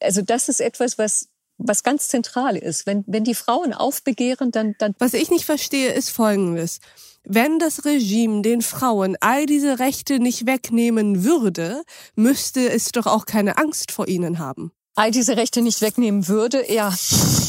Also 0.00 0.22
das 0.22 0.48
ist 0.48 0.60
etwas, 0.60 0.96
was 0.96 1.28
was 1.58 1.82
ganz 1.82 2.08
zentral 2.08 2.56
ist. 2.56 2.86
Wenn, 2.86 3.04
wenn 3.06 3.24
die 3.24 3.34
Frauen 3.34 3.72
aufbegehren, 3.72 4.50
dann, 4.50 4.74
dann. 4.78 4.94
Was 4.98 5.14
ich 5.14 5.30
nicht 5.30 5.44
verstehe, 5.44 5.92
ist 5.92 6.10
Folgendes. 6.10 6.80
Wenn 7.24 7.58
das 7.58 7.84
Regime 7.84 8.42
den 8.42 8.62
Frauen 8.62 9.16
all 9.20 9.44
diese 9.44 9.78
Rechte 9.78 10.18
nicht 10.18 10.46
wegnehmen 10.46 11.24
würde, 11.24 11.82
müsste 12.14 12.70
es 12.70 12.90
doch 12.92 13.06
auch 13.06 13.26
keine 13.26 13.58
Angst 13.58 13.92
vor 13.92 14.08
ihnen 14.08 14.38
haben. 14.38 14.72
All 14.94 15.10
diese 15.10 15.36
Rechte 15.36 15.60
nicht 15.60 15.82
wegnehmen 15.82 16.26
würde, 16.26 16.72
ja. 16.72 16.94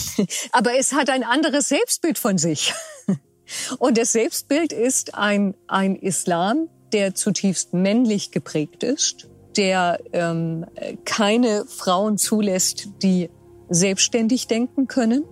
Aber 0.52 0.78
es 0.78 0.94
hat 0.94 1.10
ein 1.10 1.24
anderes 1.24 1.70
Selbstbild 1.70 2.20
von 2.20 2.38
sich. 2.38 2.74
Und 3.80 3.98
das 3.98 4.12
Selbstbild 4.12 4.74
ist 4.74 5.16
ein, 5.16 5.56
ein 5.68 5.96
Islam, 5.96 6.68
der 6.92 7.16
zutiefst 7.16 7.74
männlich 7.74 8.32
geprägt 8.32 8.84
ist, 8.84 9.30
der 9.56 10.00
ähm, 10.14 10.66
keine 11.06 11.66
Frauen 11.66 12.18
zulässt, 12.18 12.90
die 13.02 13.30
selbstständig 13.70 14.48
denken 14.48 14.88
können, 14.88 15.24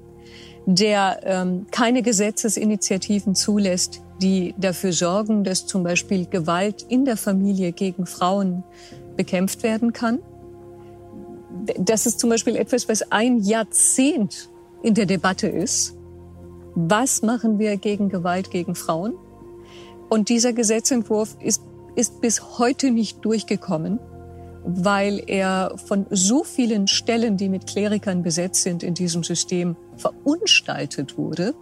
der 0.66 1.20
ähm, 1.24 1.68
keine 1.72 2.02
Gesetzesinitiativen 2.02 3.36
zulässt, 3.36 4.02
die 4.22 4.54
dafür 4.58 4.92
sorgen, 4.92 5.44
dass 5.44 5.66
zum 5.66 5.84
Beispiel 5.84 6.26
Gewalt 6.26 6.86
in 6.90 7.06
der 7.06 7.18
Familie 7.18 7.72
gegen 7.72 8.06
Frauen 8.06 8.64
bekämpft 9.16 9.64
werden 9.64 9.94
kann. 9.94 10.20
Das 11.80 12.06
ist 12.06 12.20
zum 12.20 12.30
Beispiel 12.30 12.56
etwas, 12.56 12.90
was 12.90 13.12
ein 13.12 13.40
Jahrzehnt 13.40 14.50
in 14.84 14.94
der 14.94 15.06
Debatte 15.06 15.48
ist. 15.48 15.96
Was 16.76 17.22
machen 17.22 17.60
wir 17.60 17.78
gegen 17.78 18.10
Gewalt 18.10 18.52
gegen 18.52 18.76
Frauen? 18.76 19.14
Und 20.10 20.30
dieser 20.30 20.54
Gesetzentwurf 20.54 21.36
ist 21.42 21.62
ist 21.98 22.22
bis 22.22 22.60
heute 22.60 22.92
nicht 22.92 23.26
durchgekommen, 23.26 24.00
weil 24.68 25.24
er 25.28 25.76
von 25.78 26.06
so 26.10 26.44
vielen 26.44 26.88
Stellen, 26.88 27.38
die 27.38 27.48
mit 27.48 27.68
Klerikern 27.68 28.22
besetzt 28.22 28.64
sind 28.64 28.84
in 28.84 28.94
diesem 28.94 29.24
System, 29.24 29.78
verunstaltet 29.96 31.18
wurde 31.18 31.56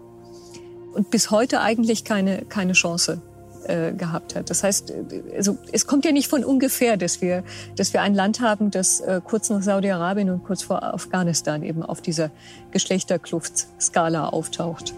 und 0.93 1.11
bis 1.11 1.29
heute 1.29 1.61
eigentlich 1.61 2.03
keine, 2.03 2.45
keine 2.45 2.73
Chance 2.73 3.21
äh, 3.67 3.93
gehabt 3.93 4.35
hat. 4.35 4.49
Das 4.49 4.63
heißt, 4.63 4.91
also 5.35 5.57
es 5.71 5.85
kommt 5.85 6.05
ja 6.05 6.11
nicht 6.11 6.29
von 6.29 6.43
ungefähr, 6.43 6.97
dass 6.97 7.21
wir, 7.21 7.43
dass 7.75 7.93
wir 7.93 8.01
ein 8.01 8.15
Land 8.15 8.39
haben, 8.39 8.71
das 8.71 9.01
äh, 9.01 9.21
kurz 9.23 9.49
nach 9.49 9.61
Saudi-Arabien 9.61 10.29
und 10.31 10.43
kurz 10.43 10.63
vor 10.63 10.83
Afghanistan 10.83 11.61
eben 11.63 11.83
auf 11.83 12.01
dieser 12.01 12.31
Geschlechterkluftskala 12.71 14.29
auftaucht. 14.29 14.95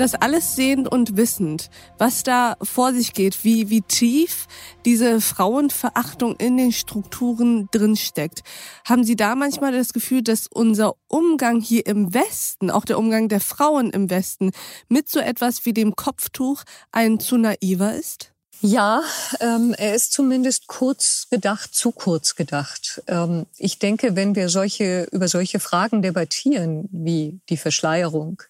Das 0.00 0.14
alles 0.14 0.56
sehend 0.56 0.90
und 0.90 1.16
wissend, 1.16 1.70
was 1.98 2.22
da 2.22 2.56
vor 2.62 2.92
sich 2.92 3.12
geht, 3.12 3.44
wie, 3.44 3.68
wie 3.68 3.82
tief 3.82 4.46
diese 4.84 5.20
Frauenverachtung 5.20 6.36
in 6.36 6.56
den 6.56 6.72
Strukturen 6.72 7.68
drinsteckt. 7.70 8.42
Haben 8.86 9.04
Sie 9.04 9.16
da 9.16 9.34
manchmal 9.34 9.72
das 9.72 9.92
Gefühl, 9.92 10.22
dass 10.22 10.46
unser 10.46 10.94
Umgang 11.08 11.60
hier 11.60 11.86
im 11.86 12.14
Westen, 12.14 12.70
auch 12.70 12.84
der 12.84 12.98
Umgang 12.98 13.28
der 13.28 13.40
Frauen 13.40 13.90
im 13.90 14.10
Westen, 14.10 14.52
mit 14.88 15.08
so 15.08 15.20
etwas 15.20 15.66
wie 15.66 15.72
dem 15.72 15.96
Kopftuch 15.96 16.62
ein 16.92 17.20
zu 17.20 17.36
naiver 17.36 17.94
ist? 17.94 18.32
Ja, 18.60 19.02
ähm, 19.38 19.72
er 19.78 19.94
ist 19.94 20.12
zumindest 20.12 20.66
kurz 20.66 21.28
gedacht, 21.30 21.76
zu 21.76 21.92
kurz 21.92 22.34
gedacht. 22.34 23.00
Ähm, 23.06 23.46
ich 23.56 23.78
denke, 23.78 24.16
wenn 24.16 24.34
wir 24.34 24.48
solche, 24.48 25.04
über 25.12 25.28
solche 25.28 25.60
Fragen 25.60 26.02
debattieren, 26.02 26.88
wie 26.90 27.38
die 27.48 27.56
Verschleierung, 27.56 28.42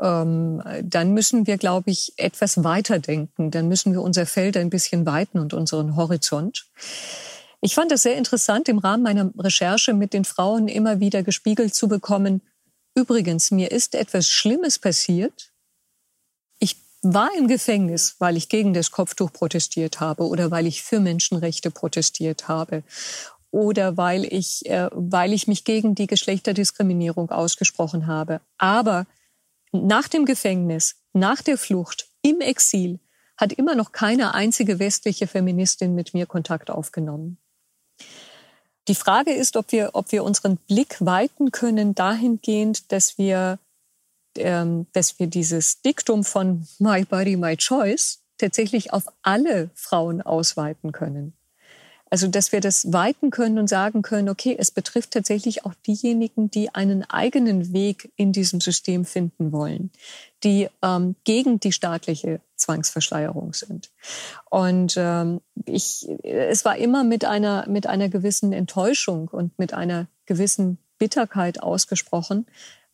ähm, 0.00 0.60
dann 0.82 1.14
müssen 1.14 1.46
wir, 1.46 1.56
glaube 1.56 1.92
ich, 1.92 2.14
etwas 2.16 2.64
weiterdenken. 2.64 3.52
Dann 3.52 3.68
müssen 3.68 3.92
wir 3.92 4.02
unser 4.02 4.26
Feld 4.26 4.56
ein 4.56 4.70
bisschen 4.70 5.06
weiten 5.06 5.38
und 5.38 5.54
unseren 5.54 5.94
Horizont. 5.94 6.66
Ich 7.60 7.76
fand 7.76 7.92
es 7.92 8.02
sehr 8.02 8.16
interessant, 8.16 8.68
im 8.68 8.78
Rahmen 8.78 9.04
meiner 9.04 9.30
Recherche 9.38 9.94
mit 9.94 10.14
den 10.14 10.24
Frauen 10.24 10.66
immer 10.66 10.98
wieder 10.98 11.22
gespiegelt 11.22 11.76
zu 11.76 11.86
bekommen. 11.86 12.40
Übrigens, 12.96 13.52
mir 13.52 13.70
ist 13.70 13.94
etwas 13.94 14.26
Schlimmes 14.26 14.80
passiert 14.80 15.52
war 17.02 17.30
im 17.36 17.48
Gefängnis, 17.48 18.16
weil 18.18 18.36
ich 18.36 18.48
gegen 18.48 18.74
das 18.74 18.90
Kopftuch 18.90 19.32
protestiert 19.32 20.00
habe 20.00 20.26
oder 20.26 20.50
weil 20.50 20.66
ich 20.66 20.82
für 20.82 21.00
Menschenrechte 21.00 21.70
protestiert 21.70 22.48
habe 22.48 22.82
oder 23.50 23.96
weil 23.96 24.24
ich, 24.24 24.66
äh, 24.66 24.90
weil 24.92 25.32
ich 25.32 25.46
mich 25.46 25.64
gegen 25.64 25.94
die 25.94 26.06
Geschlechterdiskriminierung 26.06 27.30
ausgesprochen 27.30 28.06
habe. 28.06 28.40
Aber 28.58 29.06
nach 29.72 30.08
dem 30.08 30.24
Gefängnis, 30.24 30.96
nach 31.12 31.42
der 31.42 31.58
Flucht, 31.58 32.08
im 32.22 32.40
Exil, 32.40 32.98
hat 33.36 33.52
immer 33.52 33.74
noch 33.74 33.92
keine 33.92 34.34
einzige 34.34 34.78
westliche 34.78 35.26
Feministin 35.26 35.94
mit 35.94 36.12
mir 36.12 36.26
Kontakt 36.26 36.70
aufgenommen. 36.70 37.38
Die 38.88 38.94
Frage 38.94 39.32
ist, 39.32 39.56
ob 39.56 39.70
wir, 39.70 39.90
ob 39.92 40.12
wir 40.12 40.24
unseren 40.24 40.56
Blick 40.56 40.96
weiten 41.00 41.52
können 41.52 41.94
dahingehend, 41.94 42.90
dass 42.90 43.18
wir 43.18 43.58
dass 44.92 45.18
wir 45.18 45.26
dieses 45.26 45.82
Diktum 45.82 46.24
von 46.24 46.66
My 46.78 47.04
Body, 47.04 47.36
My 47.36 47.56
Choice 47.56 48.20
tatsächlich 48.38 48.92
auf 48.92 49.04
alle 49.22 49.70
Frauen 49.74 50.22
ausweiten 50.22 50.92
können. 50.92 51.34
Also, 52.10 52.28
dass 52.28 52.52
wir 52.52 52.60
das 52.60 52.90
weiten 52.92 53.30
können 53.30 53.58
und 53.58 53.68
sagen 53.68 54.00
können, 54.02 54.30
okay, 54.30 54.56
es 54.58 54.70
betrifft 54.70 55.10
tatsächlich 55.10 55.66
auch 55.66 55.74
diejenigen, 55.86 56.50
die 56.50 56.74
einen 56.74 57.04
eigenen 57.04 57.72
Weg 57.72 58.10
in 58.16 58.32
diesem 58.32 58.60
System 58.60 59.04
finden 59.04 59.52
wollen, 59.52 59.90
die 60.42 60.68
ähm, 60.82 61.16
gegen 61.24 61.60
die 61.60 61.72
staatliche 61.72 62.40
Zwangsverschleierung 62.56 63.52
sind. 63.52 63.90
Und 64.48 64.94
ähm, 64.96 65.42
ich, 65.66 66.08
es 66.22 66.64
war 66.64 66.78
immer 66.78 67.04
mit 67.04 67.26
einer, 67.26 67.68
mit 67.68 67.86
einer 67.86 68.08
gewissen 68.08 68.54
Enttäuschung 68.54 69.28
und 69.28 69.58
mit 69.58 69.74
einer 69.74 70.06
gewissen 70.24 70.78
Bitterkeit 70.98 71.62
ausgesprochen, 71.62 72.46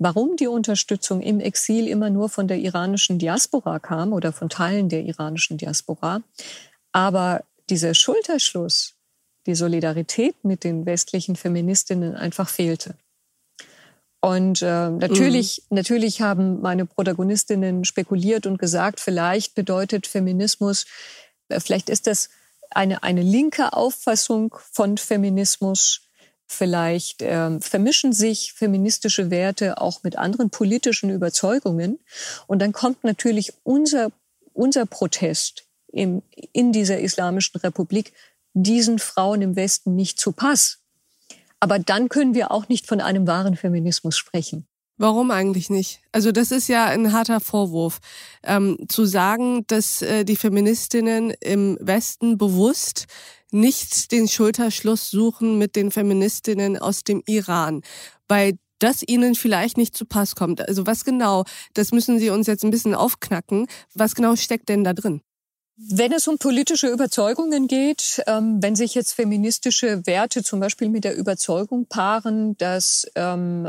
warum 0.04 0.36
die 0.36 0.48
Unterstützung 0.48 1.22
im 1.22 1.40
Exil 1.40 1.88
immer 1.88 2.10
nur 2.10 2.28
von 2.28 2.46
der 2.46 2.58
iranischen 2.58 3.18
Diaspora 3.18 3.78
kam 3.78 4.12
oder 4.12 4.34
von 4.34 4.50
Teilen 4.50 4.90
der 4.90 5.02
iranischen 5.02 5.56
Diaspora. 5.56 6.22
Aber 6.92 7.42
dieser 7.70 7.94
Schulterschluss, 7.94 8.96
die 9.46 9.54
Solidarität 9.54 10.44
mit 10.44 10.62
den 10.62 10.84
westlichen 10.84 11.36
Feministinnen 11.36 12.16
einfach 12.16 12.50
fehlte. 12.50 12.96
Und 14.20 14.60
äh, 14.60 14.90
natürlich, 14.90 15.62
mhm. 15.70 15.76
natürlich 15.76 16.20
haben 16.20 16.60
meine 16.60 16.84
Protagonistinnen 16.84 17.86
spekuliert 17.86 18.46
und 18.46 18.58
gesagt, 18.58 19.00
vielleicht 19.00 19.54
bedeutet 19.54 20.06
Feminismus, 20.06 20.84
äh, 21.48 21.60
vielleicht 21.60 21.88
ist 21.88 22.06
das 22.06 22.28
eine, 22.68 23.02
eine 23.02 23.22
linke 23.22 23.72
Auffassung 23.72 24.54
von 24.70 24.98
Feminismus, 24.98 26.02
Vielleicht 26.46 27.22
ähm, 27.22 27.61
vermischen 27.61 28.12
sich 28.12 28.52
feministische 28.52 29.30
Werte 29.30 29.80
auch 29.80 30.02
mit 30.02 30.16
anderen 30.16 30.50
politischen 30.50 31.11
Überzeugungen. 31.11 31.98
Und 32.46 32.61
dann 32.61 32.72
kommt 32.72 33.02
natürlich 33.02 33.52
unser, 33.62 34.11
unser 34.52 34.87
Protest 34.87 35.64
im, 35.88 36.22
in 36.52 36.72
dieser 36.72 36.98
islamischen 36.98 37.59
Republik 37.61 38.12
diesen 38.52 38.98
Frauen 38.98 39.42
im 39.42 39.57
Westen 39.57 39.94
nicht 39.94 40.20
zu 40.20 40.33
Pass. 40.33 40.78
Aber 41.61 41.78
dann 41.78 42.09
können 42.09 42.35
wir 42.35 42.50
auch 42.50 42.68
nicht 42.68 42.87
von 42.87 43.00
einem 43.00 43.26
wahren 43.26 43.57
Feminismus 43.57 44.16
sprechen. 44.16 44.66
Warum 44.96 45.33
eigentlich 45.33 45.70
nicht? 45.70 46.02
Also 46.12 46.30
das 46.30 46.52
ist 46.52 46.68
ja 46.68 46.85
ein 46.87 47.12
harter 47.12 47.40
Vorwurf, 47.40 48.00
ähm, 48.44 48.78
zu 48.88 49.04
sagen, 49.07 49.64
dass 49.66 50.02
äh, 50.02 50.24
die 50.24 50.37
Feministinnen 50.37 51.30
im 51.40 51.76
Westen 51.80 52.38
bewusst 52.38 53.07
nicht 53.54 54.12
den 54.12 54.28
Schulterschluss 54.28 55.10
suchen 55.10 55.56
mit 55.58 55.76
den 55.76 55.90
Feministinnen 55.90 56.76
aus 56.76 57.04
dem 57.04 57.22
Iran, 57.26 57.82
weil 58.28 58.58
das 58.78 59.02
ihnen 59.06 59.34
vielleicht 59.34 59.78
nicht 59.78 59.96
zu 59.96 60.04
Pass 60.04 60.34
kommt. 60.34 60.68
Also 60.68 60.86
was 60.86 61.04
genau, 61.04 61.44
das 61.72 61.92
müssen 61.92 62.18
Sie 62.18 62.30
uns 62.30 62.46
jetzt 62.46 62.64
ein 62.64 62.70
bisschen 62.70 62.94
aufknacken. 62.94 63.66
Was 63.94 64.14
genau 64.14 64.36
steckt 64.36 64.68
denn 64.68 64.84
da 64.84 64.92
drin? 64.92 65.22
Wenn 65.76 66.12
es 66.12 66.28
um 66.28 66.38
politische 66.38 66.86
Überzeugungen 66.86 67.66
geht, 67.66 68.22
ähm, 68.28 68.58
wenn 68.62 68.76
sich 68.76 68.94
jetzt 68.94 69.12
feministische 69.12 70.06
Werte 70.06 70.44
zum 70.44 70.60
Beispiel 70.60 70.88
mit 70.88 71.02
der 71.02 71.16
Überzeugung 71.16 71.86
paaren, 71.86 72.56
dass 72.58 73.10
ähm, 73.16 73.68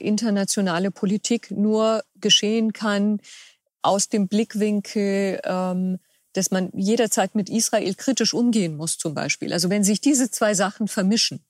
internationale 0.00 0.90
Politik 0.90 1.52
nur 1.52 2.02
geschehen 2.16 2.72
kann 2.72 3.20
aus 3.82 4.08
dem 4.08 4.26
Blickwinkel 4.26 5.40
ähm, 5.44 5.98
dass 6.34 6.50
man 6.50 6.70
jederzeit 6.74 7.34
mit 7.34 7.48
Israel 7.48 7.94
kritisch 7.94 8.34
umgehen 8.34 8.76
muss 8.76 8.98
zum 8.98 9.14
Beispiel. 9.14 9.52
Also 9.52 9.70
wenn 9.70 9.84
sich 9.84 10.00
diese 10.00 10.30
zwei 10.30 10.54
Sachen 10.54 10.88
vermischen, 10.88 11.44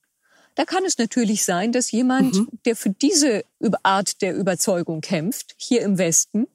da 0.55 0.63
kann 0.63 0.85
es 0.85 0.97
natürlich 0.97 1.43
sein, 1.43 1.73
dass 1.73 1.91
jemand, 1.91 2.35
mhm. 2.35 2.47
der 2.65 2.75
für 2.75 2.89
diese 2.89 3.43
Art 3.83 4.21
der 4.21 4.35
Überzeugung 4.35 5.01
kämpft, 5.01 5.53
hier 5.57 5.81
im 5.81 5.97
Westen, 5.97 6.47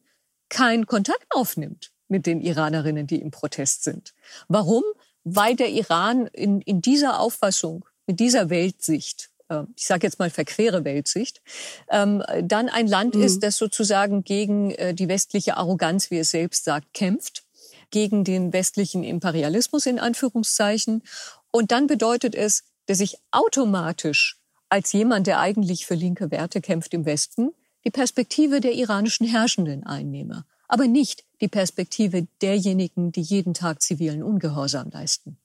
keinen 0.49 0.87
Kontakt 0.87 1.27
aufnimmt 1.31 1.93
mit 2.09 2.27
den 2.27 2.40
Iranerinnen, 2.40 3.07
die 3.07 3.21
im 3.21 3.31
Protest 3.31 3.85
sind. 3.85 4.14
Warum? 4.49 4.83
Weil 5.23 5.55
der 5.55 5.69
Iran 5.69 6.27
in, 6.29 6.61
in 6.62 6.81
dieser 6.81 7.21
Auffassung, 7.21 7.85
mit 8.07 8.21
dieser 8.21 8.49
Weltsicht, 8.49 9.31
äh, 9.49 9.62
ich 9.77 9.87
sage 9.87 10.07
jetzt 10.07 10.19
mal 10.19 10.31
verquere 10.31 10.85
Weltsicht, 10.85 11.43
ähm, 11.90 12.23
dann 12.43 12.69
ein 12.69 12.87
Land 12.87 13.14
mhm. 13.14 13.23
ist, 13.23 13.43
das 13.43 13.59
sozusagen 13.59 14.25
gegen 14.25 14.71
äh, 14.73 14.95
die 14.95 15.09
westliche 15.09 15.59
Arroganz, 15.59 16.11
wie 16.11 16.19
es 16.19 16.31
selbst 16.31 16.64
sagt, 16.64 16.95
kämpft 16.95 17.45
gegen 17.90 18.24
den 18.24 18.53
westlichen 18.53 19.05
Imperialismus 19.05 19.87
in 19.87 19.98
Anführungszeichen. 19.98 21.03
Und 21.50 21.72
dann 21.72 21.87
bedeutet 21.87 22.35
es, 22.35 22.64
dass 22.87 23.00
ich 23.00 23.18
automatisch 23.31 24.38
als 24.68 24.92
jemand, 24.92 25.26
der 25.26 25.40
eigentlich 25.40 25.87
für 25.87 25.94
linke 25.94 26.31
Werte 26.31 26.61
kämpft 26.61 26.94
im 26.94 27.05
Westen, 27.05 27.50
die 27.85 27.90
Perspektive 27.90 28.61
der 28.61 28.72
iranischen 28.72 29.26
Herrschenden 29.26 29.85
einnehme, 29.85 30.44
aber 30.68 30.87
nicht 30.87 31.24
die 31.40 31.48
Perspektive 31.48 32.26
derjenigen, 32.42 33.11
die 33.12 33.22
jeden 33.22 33.55
Tag 33.55 33.83
zivilen 33.83 34.22
Ungehorsam 34.22 34.90
leisten. 34.90 35.38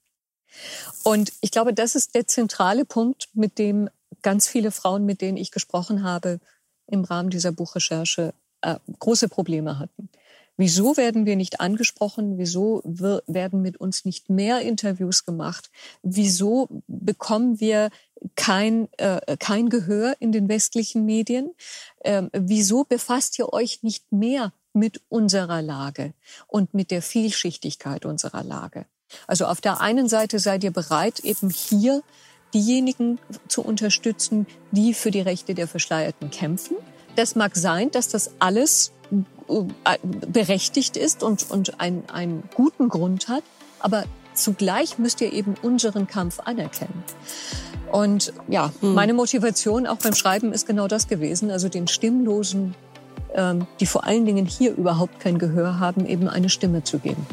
Und 1.03 1.33
ich 1.41 1.51
glaube, 1.51 1.73
das 1.73 1.95
ist 1.95 2.15
der 2.15 2.27
zentrale 2.27 2.85
Punkt, 2.85 3.29
mit 3.33 3.57
dem 3.57 3.89
ganz 4.21 4.47
viele 4.47 4.71
Frauen, 4.71 5.05
mit 5.05 5.21
denen 5.21 5.37
ich 5.37 5.51
gesprochen 5.51 6.03
habe, 6.03 6.39
im 6.87 7.03
Rahmen 7.03 7.29
dieser 7.29 7.51
Buchrecherche 7.51 8.33
äh, 8.61 8.75
große 8.99 9.27
Probleme 9.27 9.79
hatten. 9.79 10.09
Wieso 10.57 10.95
werden 10.95 11.25
wir 11.25 11.35
nicht 11.35 11.59
angesprochen? 11.59 12.37
Wieso 12.37 12.81
werden 12.83 13.61
mit 13.61 13.77
uns 13.77 14.05
nicht 14.05 14.29
mehr 14.29 14.61
Interviews 14.61 15.25
gemacht? 15.25 15.69
Wieso 16.01 16.69
bekommen 16.87 17.59
wir 17.59 17.89
kein, 18.35 18.87
äh, 18.97 19.37
kein 19.37 19.69
Gehör 19.69 20.15
in 20.19 20.31
den 20.31 20.47
westlichen 20.47 21.05
Medien? 21.05 21.51
Ähm, 22.03 22.29
wieso 22.33 22.85
befasst 22.85 23.37
ihr 23.37 23.51
euch 23.51 23.83
nicht 23.83 24.11
mehr 24.11 24.53
mit 24.73 25.01
unserer 25.09 25.61
Lage 25.61 26.13
und 26.47 26.73
mit 26.73 26.91
der 26.91 27.01
Vielschichtigkeit 27.01 28.05
unserer 28.05 28.43
Lage? 28.43 28.85
Also 29.27 29.45
auf 29.45 29.61
der 29.61 29.81
einen 29.81 30.07
Seite 30.07 30.39
seid 30.39 30.63
ihr 30.63 30.71
bereit, 30.71 31.19
eben 31.19 31.49
hier 31.49 32.01
diejenigen 32.53 33.19
zu 33.49 33.61
unterstützen, 33.61 34.47
die 34.71 34.93
für 34.93 35.11
die 35.11 35.21
Rechte 35.21 35.53
der 35.53 35.67
Verschleierten 35.67 36.31
kämpfen. 36.31 36.77
Das 37.15 37.35
mag 37.35 37.55
sein, 37.55 37.91
dass 37.91 38.07
das 38.07 38.31
alles 38.39 38.91
äh, 39.49 39.97
berechtigt 40.03 40.97
ist 40.97 41.23
und, 41.23 41.49
und 41.49 41.79
ein, 41.79 42.03
einen 42.11 42.43
guten 42.55 42.89
Grund 42.89 43.27
hat, 43.27 43.43
aber 43.79 44.05
zugleich 44.33 44.97
müsst 44.97 45.21
ihr 45.21 45.31
eben 45.31 45.55
unseren 45.61 46.07
Kampf 46.07 46.39
anerkennen. 46.39 47.03
Und 47.91 48.33
ja, 48.47 48.71
hm. 48.81 48.93
meine 48.93 49.13
Motivation 49.13 49.87
auch 49.87 49.97
beim 49.97 50.15
Schreiben 50.15 50.51
ist 50.51 50.67
genau 50.67 50.87
das 50.87 51.07
gewesen, 51.07 51.51
also 51.51 51.69
den 51.69 51.87
Stimmlosen, 51.87 52.75
ähm, 53.35 53.67
die 53.79 53.85
vor 53.85 54.03
allen 54.05 54.25
Dingen 54.25 54.45
hier 54.45 54.75
überhaupt 54.75 55.19
kein 55.19 55.37
Gehör 55.37 55.79
haben, 55.79 56.05
eben 56.05 56.27
eine 56.27 56.49
Stimme 56.49 56.83
zu 56.83 56.99
geben. 56.99 57.25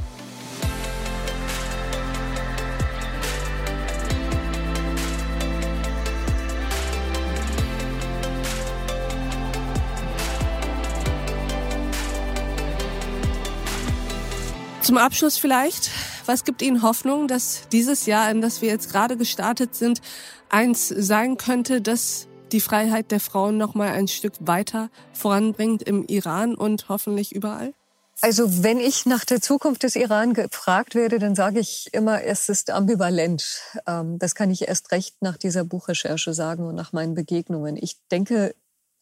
Zum 14.92 14.98
Abschluss 14.98 15.38
vielleicht, 15.38 15.88
was 16.26 16.44
gibt 16.44 16.60
Ihnen 16.60 16.82
Hoffnung, 16.82 17.26
dass 17.26 17.66
dieses 17.72 18.04
Jahr, 18.04 18.30
in 18.30 18.42
das 18.42 18.60
wir 18.60 18.68
jetzt 18.68 18.92
gerade 18.92 19.16
gestartet 19.16 19.74
sind, 19.74 20.02
eins 20.50 20.88
sein 20.88 21.38
könnte, 21.38 21.80
dass 21.80 22.28
die 22.52 22.60
Freiheit 22.60 23.10
der 23.10 23.18
Frauen 23.18 23.56
noch 23.56 23.74
mal 23.74 23.88
ein 23.88 24.06
Stück 24.06 24.34
weiter 24.40 24.90
voranbringt 25.14 25.82
im 25.82 26.04
Iran 26.08 26.54
und 26.54 26.90
hoffentlich 26.90 27.34
überall? 27.34 27.72
Also 28.20 28.62
wenn 28.62 28.80
ich 28.80 29.06
nach 29.06 29.24
der 29.24 29.40
Zukunft 29.40 29.82
des 29.84 29.96
Iran 29.96 30.34
gefragt 30.34 30.94
werde, 30.94 31.18
dann 31.18 31.34
sage 31.34 31.60
ich 31.60 31.88
immer, 31.94 32.22
es 32.24 32.50
ist 32.50 32.68
ambivalent. 32.68 33.62
Ähm, 33.86 34.18
das 34.18 34.34
kann 34.34 34.50
ich 34.50 34.68
erst 34.68 34.92
recht 34.92 35.22
nach 35.22 35.38
dieser 35.38 35.64
Buchrecherche 35.64 36.34
sagen 36.34 36.66
und 36.66 36.74
nach 36.74 36.92
meinen 36.92 37.14
Begegnungen. 37.14 37.78
Ich 37.78 37.96
denke, 38.10 38.54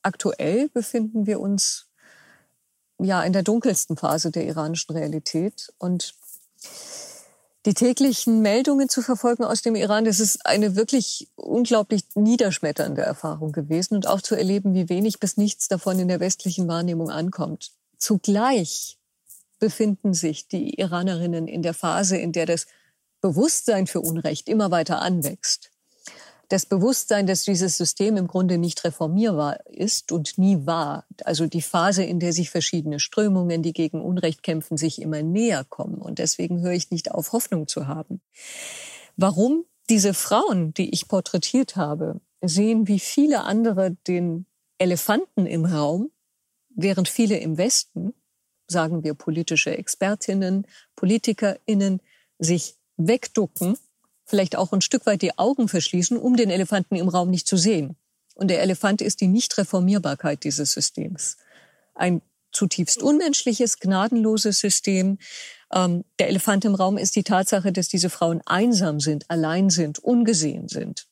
aktuell 0.05 0.69
befinden 0.69 1.27
wir 1.27 1.41
uns 1.41 1.90
ja 3.05 3.23
in 3.23 3.33
der 3.33 3.43
dunkelsten 3.43 3.97
Phase 3.97 4.31
der 4.31 4.47
iranischen 4.47 4.95
Realität. 4.95 5.73
Und 5.79 6.15
die 7.67 7.75
täglichen 7.75 8.41
Meldungen 8.41 8.89
zu 8.89 9.03
verfolgen 9.03 9.45
aus 9.45 9.63
dem 9.63 9.75
Iran, 9.75 10.05
das 10.05 10.21
ist 10.21 10.47
eine 10.47 10.77
wirklich 10.77 11.29
unglaublich 11.37 12.05
niederschmetternde 12.15 13.03
Erfahrung 13.03 13.53
gewesen 13.53 13.95
und 13.95 14.07
auch 14.07 14.23
zu 14.23 14.35
erleben, 14.35 14.75
wie 14.75 14.89
wenig 14.89 15.21
bis 15.21 15.37
nichts 15.37 15.69
davon 15.69 15.99
in 15.99 16.09
der 16.09 16.21
westlichen 16.21 16.69
Wahrnehmung 16.69 17.11
ankommt. 17.11 17.73
Zugleich 17.99 18.99
befinden 19.59 20.15
sich 20.15 20.49
die 20.49 20.81
Iranerinnen 20.81 21.49
in 21.49 21.63
der 21.63 21.75
Phase, 21.75 22.17
in 22.17 22.33
der 22.33 22.47
das 22.47 22.67
Bewusstsein 23.21 23.87
für 23.87 24.01
Unrecht 24.01 24.49
immer 24.49 24.71
weiter 24.71 25.03
anwächst 25.03 25.71
das 26.51 26.67
Bewusstsein, 26.67 27.29
dass 27.29 27.45
dieses 27.45 27.77
System 27.77 28.17
im 28.17 28.27
Grunde 28.27 28.59
nicht 28.59 28.83
reformierbar 28.83 29.65
ist 29.67 30.11
und 30.11 30.37
nie 30.37 30.67
war. 30.67 31.07
Also 31.25 31.47
die 31.47 31.63
Phase, 31.63 32.03
in 32.03 32.19
der 32.19 32.33
sich 32.33 32.51
verschiedene 32.51 32.99
Strömungen, 32.99 33.63
die 33.63 33.73
gegen 33.73 34.03
Unrecht 34.03 34.43
kämpfen, 34.43 34.77
sich 34.77 35.01
immer 35.01 35.23
näher 35.23 35.65
kommen. 35.65 36.03
Und 36.03 36.19
deswegen 36.19 36.61
höre 36.61 36.73
ich 36.73 36.91
nicht 36.91 37.13
auf, 37.13 37.33
Hoffnung 37.33 37.69
zu 37.69 37.87
haben. 37.87 38.21
Warum 39.17 39.65
diese 39.91 40.13
Frauen, 40.13 40.75
die 40.75 40.91
ich 40.93 41.07
porträtiert 41.07 41.77
habe, 41.77 42.21
sehen 42.41 42.89
wie 42.89 42.99
viele 42.99 43.45
andere 43.45 43.97
den 44.09 44.45
Elefanten 44.79 45.47
im 45.47 45.65
Raum, 45.65 46.11
während 46.71 47.09
viele 47.09 47.39
im 47.39 47.59
Westen, 47.59 48.13
sagen 48.67 49.05
wir 49.05 49.15
politische 49.15 49.79
Expertinnen, 49.79 50.67
Politikerinnen, 50.97 52.01
sich 52.41 52.75
wegducken 52.97 53.77
vielleicht 54.31 54.57
auch 54.57 54.73
ein 54.73 54.81
Stück 54.81 55.07
weit 55.07 55.23
die 55.23 55.39
Augen 55.39 55.69
verschließen, 55.69 56.17
um 56.17 56.37
den 56.37 56.51
Elefanten 56.51 56.97
im 56.97 57.09
Raum 57.09 57.31
nicht 57.31 57.47
zu 57.47 57.57
sehen. 57.57 57.97
Und 58.35 58.49
der 58.49 58.63
Elefant 58.63 59.03
ist 59.03 59.21
die 59.21 59.27
Nichtreformierbarkeit 59.27 60.45
dieses 60.45 60.73
Systems. 60.73 61.37
Ein 61.95 62.23
zutiefst 62.53 63.03
unmenschliches, 63.03 63.79
gnadenloses 63.79 64.61
System. 64.61 65.19
Ähm, 65.73 66.05
der 66.19 66.29
Elefant 66.29 66.65
im 66.65 66.75
Raum 66.75 66.97
ist 66.97 67.17
die 67.17 67.23
Tatsache, 67.23 67.73
dass 67.73 67.89
diese 67.89 68.11
Frauen 68.11 68.41
einsam 68.47 69.01
sind, 69.01 69.29
allein 69.29 69.69
sind, 69.71 69.99
ungesehen 69.99 70.69
sind. 70.69 71.07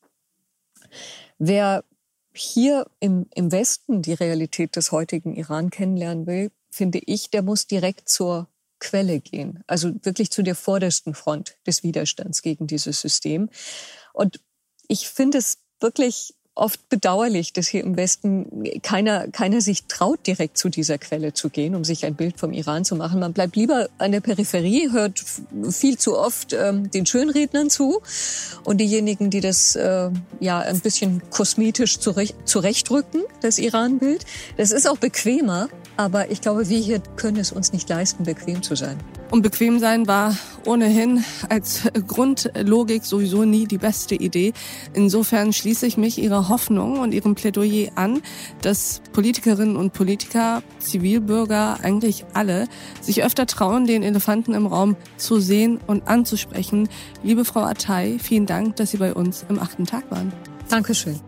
Wer 1.39 1.85
hier 2.33 2.87
im, 3.01 3.27
im 3.35 3.53
Westen 3.53 4.03
die 4.03 4.15
Realität 4.15 4.77
des 4.77 4.93
heutigen 4.93 5.35
Iran 5.35 5.71
kennenlernen 5.71 6.27
will, 6.27 6.51
finde 6.71 7.01
ich, 7.05 7.31
der 7.31 7.43
muss 7.43 7.67
direkt 7.67 8.09
zur 8.09 8.49
Quelle 8.81 9.21
gehen, 9.21 9.63
also 9.67 9.93
wirklich 10.03 10.31
zu 10.31 10.43
der 10.43 10.55
vordersten 10.55 11.15
Front 11.15 11.57
des 11.67 11.83
Widerstands 11.83 12.43
gegen 12.43 12.67
dieses 12.67 13.01
System. 13.01 13.51
Und 14.13 14.41
ich 14.87 15.09
finde 15.09 15.39
es 15.39 15.59
wirklich 15.81 16.35
oft 16.59 16.89
bedauerlich, 16.89 17.53
dass 17.53 17.69
hier 17.69 17.83
im 17.83 17.97
Westen 17.97 18.65
keiner, 18.83 19.29
keiner 19.29 19.61
sich 19.61 19.85
traut, 19.85 20.27
direkt 20.27 20.59
zu 20.59 20.69
dieser 20.69 20.99
Quelle 20.99 21.33
zu 21.33 21.51
gehen, 21.51 21.75
um 21.75 21.85
sich 21.85 22.05
ein 22.05 22.15
Bild 22.15 22.39
vom 22.39 22.53
Iran 22.53 22.85
zu 22.85 22.97
machen. 22.97 23.21
Man 23.21 23.33
bleibt 23.33 23.57
lieber 23.57 23.89
an 23.99 24.13
der 24.13 24.21
Peripherie, 24.21 24.91
hört 24.93 25.23
viel 25.71 25.99
zu 25.99 26.19
oft 26.19 26.53
ähm, 26.53 26.91
den 26.91 27.07
Schönrednern 27.07 27.71
zu 27.71 28.03
und 28.65 28.79
diejenigen, 28.79 29.31
die 29.31 29.41
das 29.41 29.77
äh, 29.77 30.11
ja 30.41 30.61
ein 30.61 30.81
bisschen 30.81 31.23
kosmetisch 31.31 31.99
zurecht, 31.99 32.37
zurechtrücken, 32.45 33.23
das 33.41 33.59
Iran-Bild. 33.59 34.25
Das 34.57 34.71
ist 34.71 34.89
auch 34.89 34.99
bequemer, 34.99 35.69
aber 35.97 36.31
ich 36.31 36.41
glaube, 36.41 36.69
wir 36.69 36.79
hier 36.79 37.01
können 37.17 37.39
es 37.39 37.53
uns 37.53 37.73
nicht 37.73 37.89
leisten, 37.89 38.25
bequem 38.25 38.63
zu 38.63 38.75
sein. 38.75 38.99
Und 39.31 39.43
bequem 39.43 39.79
sein 39.79 40.07
war 40.07 40.35
ohnehin 40.65 41.23
als 41.51 41.83
Grundlogik 42.07 43.05
sowieso 43.05 43.45
nie 43.45 43.67
die 43.67 43.77
beste 43.77 44.15
Idee. 44.15 44.55
Insofern 44.95 45.53
schließe 45.53 45.87
ich 45.87 45.99
mich 45.99 46.19
Ihrer 46.19 46.49
Hoffnung 46.49 46.99
und 46.99 47.13
Ihrem 47.13 47.35
Plädoyer 47.35 47.91
an, 47.95 48.23
dass 48.63 49.03
Politikerinnen 49.13 49.77
und 49.77 49.93
Politiker, 49.93 50.63
Zivilbürger, 50.79 51.79
eigentlich 51.83 52.25
alle, 52.33 52.69
sich 53.03 53.23
öfter 53.23 53.47
trauen, 53.47 53.87
den 53.87 54.03
Elefanten 54.03 54.55
im 54.55 54.67
Raum 54.67 54.97
zu 55.19 55.41
sehen 55.41 55.79
und 55.87 56.09
anzusprechen. 56.09 56.89
Liebe 57.23 57.45
Frau 57.45 57.61
Attai, 57.61 58.19
vielen 58.19 58.47
Dank, 58.47 58.77
dass 58.77 58.93
Sie 58.93 58.99
bei 58.99 59.13
uns 59.13 59.45
im 59.51 59.59
achten 59.59 59.85
Tag 59.85 60.11
waren. 60.11 60.33
Dankeschön. 60.71 61.28